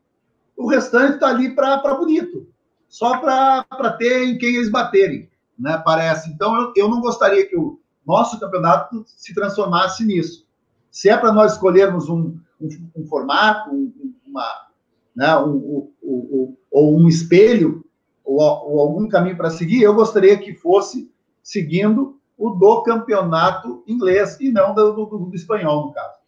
O 0.55 0.67
restante 0.67 1.15
está 1.15 1.29
ali 1.29 1.55
para 1.55 1.95
bonito. 1.95 2.47
Só 2.87 3.17
para 3.17 3.93
ter 3.97 4.23
em 4.23 4.37
quem 4.37 4.55
eles 4.55 4.69
baterem, 4.69 5.27
né? 5.57 5.81
Parece. 5.83 6.29
Então, 6.29 6.55
eu, 6.55 6.73
eu 6.75 6.87
não 6.87 7.01
gostaria 7.01 7.47
que 7.47 7.57
o 7.57 7.79
nosso 8.05 8.39
campeonato 8.39 9.03
se 9.05 9.33
transformasse 9.33 10.05
nisso. 10.05 10.45
Se 10.91 11.09
é 11.09 11.17
para 11.17 11.31
nós 11.31 11.53
escolhermos 11.53 12.09
um, 12.09 12.37
um, 12.59 12.69
um 12.95 13.05
formato, 13.05 13.71
um, 13.71 14.13
uma, 14.25 14.67
né, 15.15 15.37
um, 15.37 15.89
um, 16.03 16.55
ou 16.71 16.97
um 16.97 17.07
espelho, 17.07 17.83
ou, 18.23 18.39
ou 18.39 18.79
algum 18.79 19.07
caminho 19.07 19.37
para 19.37 19.49
seguir, 19.49 19.81
eu 19.81 19.93
gostaria 19.93 20.37
que 20.37 20.53
fosse 20.53 21.11
seguindo 21.41 22.19
o 22.37 22.49
do 22.49 22.81
campeonato 22.83 23.83
inglês 23.87 24.39
e 24.39 24.51
não 24.51 24.73
do, 24.73 24.93
do, 24.93 25.05
do 25.05 25.35
espanhol, 25.35 25.87
no 25.87 25.93
caso. 25.93 26.22